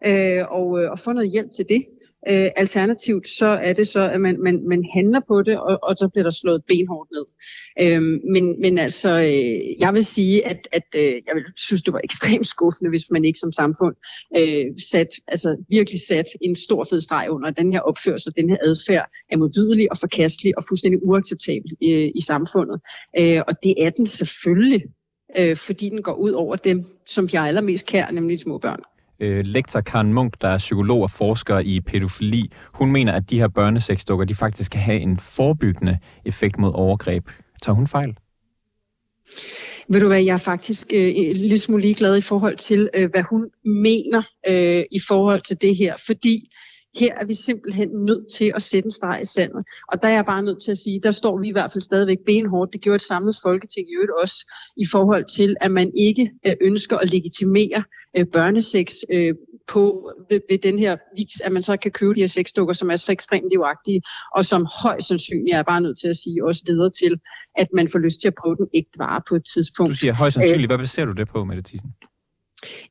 øh, 0.06 0.44
og, 0.50 0.82
øh, 0.82 0.90
og 0.90 0.98
få 0.98 1.12
noget 1.12 1.30
hjælp 1.30 1.52
til 1.52 1.64
det, 1.68 1.84
Øh, 2.28 2.50
alternativt 2.56 3.28
så 3.28 3.46
er 3.46 3.72
det 3.72 3.88
så, 3.88 4.10
at 4.10 4.20
man, 4.20 4.42
man, 4.42 4.68
man 4.68 4.84
handler 4.94 5.20
på 5.28 5.42
det, 5.42 5.58
og, 5.58 5.78
og 5.82 5.94
så 5.98 6.08
bliver 6.08 6.22
der 6.22 6.30
slået 6.30 6.64
benhårdt 6.68 7.10
ned. 7.10 7.26
Øh, 7.80 8.02
men, 8.32 8.60
men 8.60 8.78
altså, 8.78 9.10
øh, 9.10 9.80
jeg 9.80 9.94
vil 9.94 10.04
sige, 10.04 10.46
at, 10.46 10.68
at 10.72 10.82
øh, 10.96 11.12
jeg 11.26 11.34
vil 11.34 11.44
synes, 11.56 11.82
det 11.82 11.92
var 11.92 12.00
ekstremt 12.04 12.46
skuffende, 12.46 12.90
hvis 12.90 13.10
man 13.10 13.24
ikke 13.24 13.38
som 13.38 13.52
samfund 13.52 13.94
øh, 14.38 14.64
sat, 14.90 15.08
altså 15.28 15.56
virkelig 15.68 16.00
sat 16.00 16.26
en 16.40 16.56
stor 16.56 16.84
fed 16.84 17.00
streg 17.00 17.26
under, 17.30 17.48
at 17.48 17.58
den 17.58 17.72
her 17.72 17.80
opførsel, 17.80 18.32
den 18.36 18.50
her 18.50 18.56
adfærd 18.62 19.10
er 19.30 19.36
modbydelig 19.36 19.92
og 19.92 19.98
forkastelig 19.98 20.58
og 20.58 20.64
fuldstændig 20.68 21.00
uacceptabel 21.04 21.70
øh, 21.82 22.10
i 22.14 22.20
samfundet. 22.26 22.80
Øh, 23.18 23.40
og 23.48 23.54
det 23.62 23.74
er 23.84 23.90
den 23.90 24.06
selvfølgelig, 24.06 24.82
øh, 25.38 25.56
fordi 25.56 25.88
den 25.88 26.02
går 26.02 26.14
ud 26.14 26.30
over 26.30 26.56
dem, 26.56 26.84
som 27.06 27.28
jeg 27.32 27.42
allermest 27.42 27.86
kær, 27.86 28.10
nemlig 28.10 28.40
små 28.40 28.58
børn 28.58 28.80
øh, 29.20 29.44
lektor 29.44 29.80
Karen 29.80 30.12
Munk, 30.12 30.34
der 30.40 30.48
er 30.48 30.58
psykolog 30.58 31.02
og 31.02 31.10
forsker 31.10 31.58
i 31.58 31.80
pædofili, 31.80 32.52
hun 32.72 32.92
mener, 32.92 33.12
at 33.12 33.30
de 33.30 33.38
her 33.38 33.48
børnesexdukker, 33.48 34.24
de 34.24 34.34
faktisk 34.34 34.70
kan 34.70 34.80
have 34.80 35.00
en 35.00 35.18
forebyggende 35.18 35.98
effekt 36.24 36.58
mod 36.58 36.72
overgreb. 36.74 37.24
Tager 37.62 37.76
hun 37.76 37.86
fejl? 37.86 38.16
Ved 39.88 40.00
du 40.00 40.06
hvad, 40.06 40.22
jeg 40.22 40.34
er 40.34 40.38
faktisk 40.38 40.86
øh, 40.94 41.12
lidt 41.34 41.60
smule 41.60 41.82
ligeglad 41.82 42.16
i 42.16 42.20
forhold 42.20 42.56
til, 42.56 42.90
øh, 42.94 43.10
hvad 43.10 43.22
hun 43.22 43.50
mener 43.64 44.22
øh, 44.48 44.84
i 44.90 45.00
forhold 45.08 45.40
til 45.40 45.60
det 45.60 45.76
her, 45.76 45.94
fordi 46.06 46.50
her 46.96 47.14
er 47.14 47.24
vi 47.24 47.34
simpelthen 47.34 47.88
nødt 47.88 48.32
til 48.32 48.52
at 48.54 48.62
sætte 48.62 48.86
en 48.86 48.92
streg 48.92 49.22
i 49.22 49.24
sandet. 49.24 49.64
Og 49.92 50.02
der 50.02 50.08
er 50.08 50.12
jeg 50.12 50.26
bare 50.26 50.42
nødt 50.42 50.62
til 50.62 50.70
at 50.70 50.78
sige, 50.78 51.00
der 51.02 51.10
står 51.10 51.38
vi 51.38 51.48
i 51.48 51.52
hvert 51.52 51.72
fald 51.72 51.82
stadigvæk 51.82 52.18
benhårdt. 52.26 52.72
Det 52.72 52.80
gjorde 52.80 52.96
et 52.96 53.02
samlet 53.02 53.36
folketing 53.42 53.88
i 53.90 53.94
øvrigt 53.94 54.12
også 54.22 54.52
i 54.76 54.86
forhold 54.86 55.24
til, 55.36 55.56
at 55.60 55.70
man 55.70 55.92
ikke 55.96 56.30
øh, 56.46 56.52
ønsker 56.60 56.98
at 56.98 57.10
legitimere 57.10 57.84
øh, 58.16 58.26
børnesex 58.26 58.94
øh, 59.12 59.34
på 59.68 60.12
ved, 60.30 60.40
ved 60.50 60.58
den 60.58 60.78
her 60.78 60.96
vis, 61.16 61.40
at 61.40 61.52
man 61.52 61.62
så 61.62 61.76
kan 61.76 61.90
købe 61.90 62.14
de 62.14 62.20
her 62.20 62.26
sexdukker, 62.26 62.74
som 62.74 62.90
er 62.90 62.96
så 62.96 63.12
ekstremt 63.12 63.50
livagtige, 63.50 64.02
og 64.36 64.44
som 64.44 64.66
højst 64.82 65.08
sandsynligt, 65.08 65.56
er 65.56 65.62
bare 65.62 65.80
nødt 65.80 65.98
til 65.98 66.08
at 66.08 66.16
sige, 66.16 66.44
også 66.44 66.62
leder 66.66 66.88
til, 66.88 67.20
at 67.56 67.68
man 67.74 67.88
får 67.88 67.98
lyst 67.98 68.20
til 68.20 68.28
at 68.28 68.34
prøve 68.42 68.56
den 68.56 68.68
ægte 68.74 68.98
vare 68.98 69.22
på 69.28 69.34
et 69.34 69.44
tidspunkt. 69.54 69.90
Du 69.90 69.96
siger 69.96 70.14
højst 70.14 70.34
sandsynligt. 70.34 70.68
Hvad 70.68 70.78
baserer 70.78 71.06
du 71.06 71.12
det 71.12 71.28
på, 71.28 71.44
Mette 71.44 71.62
Thyssen? 71.62 71.90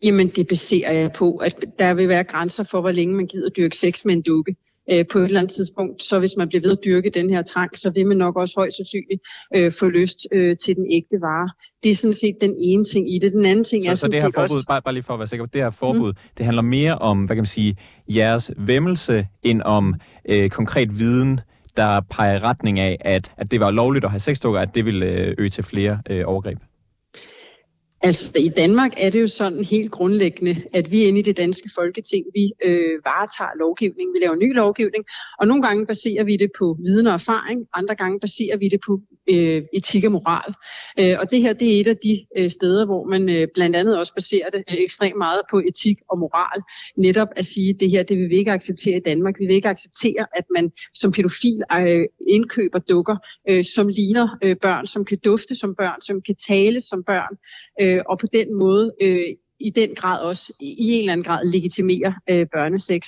Jamen, 0.04 0.28
det 0.28 0.47
baserer 0.47 0.93
jeg 0.93 1.12
på, 1.12 1.36
at 1.36 1.65
der 1.80 1.93
vil 1.93 2.08
være 2.08 2.23
grænser 2.23 2.63
for, 2.63 2.82
hvor 2.82 2.91
længe 2.91 3.15
man 3.15 3.28
gider 3.28 3.49
dyrke 3.49 3.78
sex 3.78 4.06
med 4.06 4.13
en 4.13 4.21
dukke 4.21 4.56
øh, 4.91 5.06
på 5.12 5.19
et 5.19 5.25
eller 5.25 5.39
andet 5.39 5.54
tidspunkt. 5.54 6.04
Så 6.04 6.19
hvis 6.19 6.32
man 6.38 6.47
bliver 6.47 6.62
ved 6.62 6.71
at 6.71 6.78
dyrke 6.86 7.10
den 7.10 7.30
her 7.30 7.41
trang, 7.41 7.78
så 7.78 7.89
vil 7.89 8.08
man 8.08 8.17
nok 8.17 8.36
også 8.36 8.54
højst 8.58 8.78
sandsynligt 8.78 9.21
øh, 9.56 9.71
få 9.71 9.89
lyst 9.89 10.28
øh, 10.32 10.58
til 10.58 10.75
den 10.75 10.86
ægte 10.91 11.21
vare. 11.21 11.49
Det 11.84 11.91
er 11.91 11.95
sådan 11.95 12.13
set 12.13 12.38
den 12.41 12.56
ene 12.60 12.86
ting 12.86 13.15
i 13.15 13.19
det. 13.19 13.32
Den 13.32 13.45
anden 13.45 13.63
ting 13.63 13.86
så, 13.86 13.91
er 13.91 13.95
så 13.95 13.99
sådan 13.99 14.12
det 14.12 14.21
her 14.21 14.28
set 14.28 14.36
forbud, 14.36 14.56
også... 14.56 14.67
bare, 14.67 14.82
bare 14.82 14.93
lige 14.93 15.04
for 15.04 15.13
at 15.13 15.19
være 15.19 15.28
sikker 15.28 15.45
på, 15.45 15.49
det 15.54 15.62
her 15.62 15.69
forbud, 15.69 16.13
mm. 16.13 16.19
det 16.38 16.45
handler 16.45 16.62
mere 16.62 16.97
om, 16.97 17.23
hvad 17.23 17.36
kan 17.36 17.41
man 17.41 17.45
sige, 17.45 17.78
jeres 18.10 18.51
vemmelse, 18.58 19.28
end 19.43 19.62
om 19.65 19.95
øh, 20.30 20.49
konkret 20.49 20.99
viden, 20.99 21.39
der 21.78 22.01
peger 22.10 22.43
retning 22.43 22.80
af, 22.80 22.97
at, 22.99 23.32
at 23.38 23.51
det 23.51 23.60
var 23.60 23.71
lovligt 23.71 24.06
at 24.06 24.12
have 24.12 24.19
sexdukker, 24.19 24.60
at 24.60 24.75
det 24.75 24.86
ville 24.86 25.06
øh, 25.06 25.36
øge 25.38 25.49
til 25.49 25.63
flere 25.63 26.01
øh, 26.10 26.23
overgreb. 26.25 26.58
Altså 28.06 28.32
i 28.36 28.50
Danmark 28.50 28.91
er 28.98 29.10
det 29.10 29.22
jo 29.22 29.28
sådan 29.28 29.63
helt 29.63 29.91
grundlæggende, 29.91 30.63
at 30.74 30.91
vi 30.91 31.04
inde 31.04 31.20
i 31.20 31.22
det 31.22 31.38
danske 31.38 31.70
folketing, 31.76 32.26
vi 32.34 32.52
øh, 32.63 33.00
varetager 33.06 33.58
lovgivning, 33.60 34.13
vi 34.13 34.20
laver 34.22 34.36
ny 34.36 34.56
lovgivning, 34.56 35.06
og 35.39 35.48
nogle 35.48 35.63
gange 35.63 35.86
baserer 35.86 36.24
vi 36.24 36.38
det 36.38 36.52
på 36.58 36.78
viden 36.86 37.08
og 37.08 37.13
erfaring, 37.13 37.65
andre 37.74 37.96
gange 37.96 38.20
baserer 38.20 38.58
vi 38.58 38.70
det 38.70 38.80
på 38.88 39.02
øh, 39.30 39.63
etik 39.74 40.04
og 40.04 40.12
moral. 40.12 40.54
Øh, 41.00 41.15
og 41.22 41.32
det 41.32 41.41
her, 41.41 41.54
det 41.54 41.76
er 41.76 41.82
et 41.82 41.88
af 41.88 41.98
de 41.98 42.26
øh, 42.38 42.50
steder, 42.50 42.86
hvor 42.86 43.04
man 43.06 43.30
øh, 43.30 43.48
blandt 43.54 43.76
andet 43.76 44.00
også 44.00 44.13
baserer 44.13 44.50
det 44.50 44.63
øh, 44.72 44.78
ekstremt 44.80 45.18
meget 45.18 45.41
på 45.52 45.58
etik 45.60 45.98
og 46.10 46.20
moral. 46.20 46.62
Netop 46.98 47.28
at 47.36 47.46
sige, 47.46 47.70
at 47.70 47.80
det 47.80 47.89
her, 47.89 48.04
det 48.04 48.18
vil 48.18 48.30
vi 48.30 48.38
ikke 48.38 48.52
acceptere 48.52 48.98
i 48.98 49.06
Danmark. 49.06 49.36
Vi 49.39 49.46
vil 49.46 49.56
ikke 49.56 49.70
acceptere, 49.70 50.26
at 50.36 50.46
man 50.56 50.72
som 50.94 51.12
pædofil 51.12 51.63
øh, 51.80 52.06
indkøber 52.28 52.80
dukker, 52.80 53.15
øh, 53.50 53.63
som 53.63 53.88
ligner 53.88 54.28
øh, 54.44 54.56
børn, 54.56 54.88
som 54.88 55.06
kan 55.06 55.18
dufte 55.26 55.56
som 55.56 55.76
børn, 55.76 56.02
som 56.02 56.22
kan 56.22 56.36
tale 56.36 56.82
som 56.82 57.04
børn, 57.04 57.36
øh, 57.82 57.94
og 58.05 58.19
på 58.19 58.27
den 58.34 58.55
måde 58.60 58.93
øh, 59.01 59.19
i 59.60 59.69
den 59.69 59.89
grad 59.95 60.19
også 60.19 60.53
i 60.60 60.91
en 60.91 60.99
eller 60.99 61.12
anden 61.12 61.23
grad 61.23 61.45
legitimere 61.45 62.13
øh, 62.29 62.45
børnesex. 62.53 63.08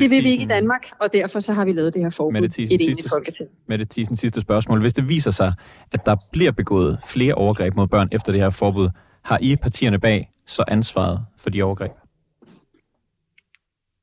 Det 0.00 0.10
vil 0.10 0.24
vi 0.24 0.30
ikke 0.30 0.44
i 0.44 0.46
Danmark, 0.46 0.82
og 1.00 1.12
derfor 1.12 1.40
så 1.40 1.52
har 1.52 1.64
vi 1.64 1.72
lavet 1.72 1.94
det 1.94 2.02
her 2.02 2.10
forbud 2.10 2.32
Mette 2.32 2.48
Thiesen, 2.48 2.80
i 2.80 2.84
et 2.84 2.90
enigt 2.90 3.08
folketing. 3.08 3.48
Mette 3.68 3.86
Thiesen, 3.90 4.16
sidste 4.16 4.40
spørgsmål. 4.40 4.80
Hvis 4.80 4.92
det 4.92 5.08
viser 5.08 5.30
sig, 5.30 5.52
at 5.92 6.06
der 6.06 6.16
bliver 6.32 6.52
begået 6.52 6.98
flere 7.06 7.34
overgreb 7.34 7.74
mod 7.74 7.86
børn 7.86 8.08
efter 8.12 8.32
det 8.32 8.40
her 8.40 8.50
forbud, 8.50 8.88
har 9.24 9.38
I 9.42 9.56
partierne 9.56 9.98
bag 9.98 10.30
så 10.46 10.64
ansvaret 10.68 11.20
for 11.38 11.50
de 11.50 11.62
overgreb? 11.62 11.92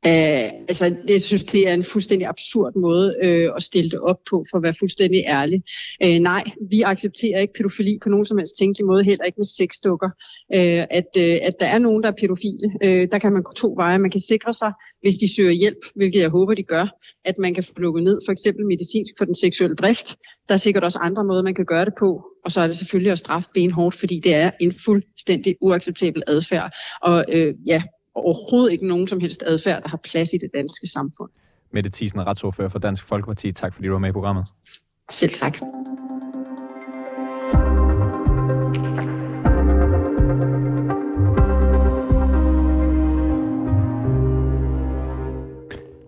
Uh, 0.05 0.49
altså, 0.71 0.95
jeg 1.07 1.21
synes, 1.21 1.43
det 1.43 1.69
er 1.69 1.73
en 1.73 1.83
fuldstændig 1.83 2.27
absurd 2.27 2.75
måde 2.75 3.15
uh, 3.23 3.55
at 3.55 3.63
stille 3.63 3.91
det 3.91 3.99
op 3.99 4.17
på, 4.29 4.45
for 4.49 4.57
at 4.57 4.63
være 4.63 4.73
fuldstændig 4.79 5.23
ærlig. 5.27 5.63
Uh, 6.05 6.09
nej, 6.09 6.43
vi 6.69 6.81
accepterer 6.81 7.39
ikke 7.39 7.53
pædofili 7.53 7.99
på 8.03 8.09
nogen 8.09 8.25
som 8.25 8.37
helst 8.37 8.57
tænkelig 8.59 8.85
måde, 8.85 9.03
heller 9.03 9.25
ikke 9.25 9.37
med 9.37 9.45
sexdukker. 9.45 10.09
Uh, 10.55 10.83
at, 10.99 11.09
uh, 11.17 11.37
at 11.47 11.53
der 11.59 11.65
er 11.65 11.79
nogen, 11.79 12.03
der 12.03 12.09
er 12.09 12.15
pædofile, 12.21 12.67
uh, 12.85 13.03
der 13.11 13.19
kan 13.19 13.33
man 13.33 13.43
gå 13.43 13.53
to 13.53 13.73
veje. 13.77 13.99
Man 13.99 14.11
kan 14.11 14.19
sikre 14.19 14.53
sig, 14.53 14.73
hvis 15.01 15.15
de 15.15 15.35
søger 15.35 15.51
hjælp, 15.51 15.81
hvilket 15.95 16.19
jeg 16.19 16.29
håber, 16.29 16.53
de 16.53 16.63
gør, 16.63 16.85
at 17.25 17.37
man 17.37 17.53
kan 17.53 17.63
få 17.63 17.73
lukket 17.77 18.03
ned, 18.03 18.19
for 18.25 18.31
eksempel 18.31 18.65
medicinsk 18.65 19.13
for 19.17 19.25
den 19.25 19.35
seksuelle 19.35 19.75
drift. 19.75 20.15
Der 20.47 20.53
er 20.53 20.57
sikkert 20.57 20.83
også 20.83 20.99
andre 20.99 21.23
måder, 21.23 21.43
man 21.43 21.55
kan 21.55 21.65
gøre 21.65 21.85
det 21.85 21.93
på. 21.99 22.23
Og 22.45 22.51
så 22.51 22.61
er 22.61 22.67
det 22.67 22.77
selvfølgelig 22.77 23.11
at 23.11 23.19
straffe 23.19 23.49
benhårdt, 23.53 23.95
fordi 23.95 24.19
det 24.19 24.33
er 24.33 24.51
en 24.61 24.73
fuldstændig 24.85 25.55
uacceptabel 25.61 26.23
adfærd. 26.27 26.71
Og 27.01 27.25
øh, 27.33 27.53
ja, 27.67 27.83
overhovedet 28.15 28.71
ikke 28.71 28.87
nogen 28.87 29.07
som 29.07 29.19
helst 29.19 29.43
adfærd, 29.45 29.83
der 29.83 29.89
har 29.89 29.97
plads 29.97 30.33
i 30.33 30.37
det 30.37 30.49
danske 30.53 30.87
samfund. 30.87 31.29
Mette 31.71 31.89
Thiesen, 31.93 32.27
retsordfører 32.27 32.69
for 32.69 32.79
Dansk 32.79 33.07
Folkeparti. 33.07 33.51
Tak 33.51 33.73
fordi 33.73 33.87
du 33.87 33.93
var 33.93 33.99
med 33.99 34.09
i 34.09 34.11
programmet. 34.11 34.45
Selv 35.11 35.31
tak. 35.31 35.57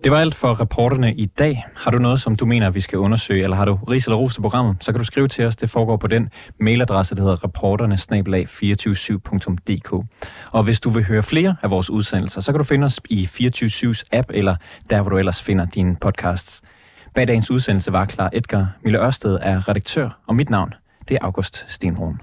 Det 0.04 0.12
var 0.12 0.20
alt 0.20 0.34
for 0.34 0.60
reporterne 0.60 1.14
i 1.14 1.26
dag. 1.26 1.66
Har 1.76 1.90
du 1.90 1.98
noget, 1.98 2.20
som 2.20 2.36
du 2.36 2.46
mener, 2.46 2.70
vi 2.70 2.80
skal 2.80 2.98
undersøge, 2.98 3.42
eller 3.42 3.56
har 3.56 3.64
du 3.64 3.74
ris 3.74 4.06
eller 4.06 4.16
ros 4.16 4.34
til 4.34 4.40
programmet, 4.40 4.76
så 4.80 4.92
kan 4.92 4.98
du 4.98 5.04
skrive 5.04 5.28
til 5.28 5.46
os. 5.46 5.56
Det 5.56 5.70
foregår 5.70 5.96
på 5.96 6.06
den 6.06 6.30
mailadresse, 6.60 7.14
der 7.14 7.22
hedder 7.22 7.44
reporterne 7.44 7.94
247dk 7.94 10.04
Og 10.50 10.62
hvis 10.62 10.80
du 10.80 10.90
vil 10.90 11.04
høre 11.04 11.22
flere 11.22 11.56
af 11.62 11.70
vores 11.70 11.90
udsendelser, 11.90 12.40
så 12.40 12.52
kan 12.52 12.58
du 12.58 12.64
finde 12.64 12.84
os 12.84 13.00
i 13.10 13.28
24-7's 13.32 14.02
app, 14.12 14.30
eller 14.34 14.56
der, 14.90 15.02
hvor 15.02 15.10
du 15.10 15.18
ellers 15.18 15.42
finder 15.42 15.66
dine 15.66 15.96
podcasts. 16.00 16.62
Bag 17.14 17.28
dagens 17.28 17.50
udsendelse 17.50 17.92
var 17.92 18.04
Klar 18.04 18.30
Edgar. 18.32 18.68
Mille 18.82 19.06
Ørsted 19.06 19.38
er 19.42 19.68
redaktør, 19.68 20.10
og 20.26 20.36
mit 20.36 20.50
navn, 20.50 20.74
det 21.08 21.14
er 21.14 21.24
August 21.24 21.64
Stenbrun. 21.68 22.20